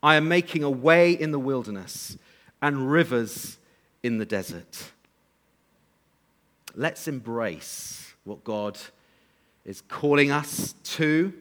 I 0.02 0.16
am 0.16 0.30
making 0.30 0.64
a 0.64 0.70
way 0.70 1.12
in 1.12 1.32
the 1.32 1.40
wilderness 1.40 2.18
and 2.62 2.90
rivers 2.90 3.58
in 4.02 4.18
the 4.18 4.26
desert. 4.26 4.92
Let's 6.74 7.10
embrace 7.10 8.14
what 8.24 8.46
God 8.46 8.80
is 9.66 9.82
calling 9.90 10.32
us 10.32 10.74
to, 10.96 11.34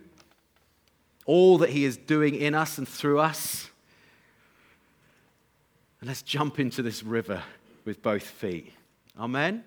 all 1.27 1.59
that 1.59 1.70
He 1.70 1.85
is 1.85 1.97
doing 1.97 2.35
in 2.35 2.55
us 2.55 2.79
and 2.79 2.89
through 2.89 3.18
us. 3.18 3.70
And 6.01 6.09
let's 6.09 6.22
jump 6.22 6.59
into 6.59 6.83
this 6.83 7.03
river 7.03 7.43
with 7.85 8.03
both 8.03 8.22
feet. 8.22 8.72
Amen. 9.18 9.64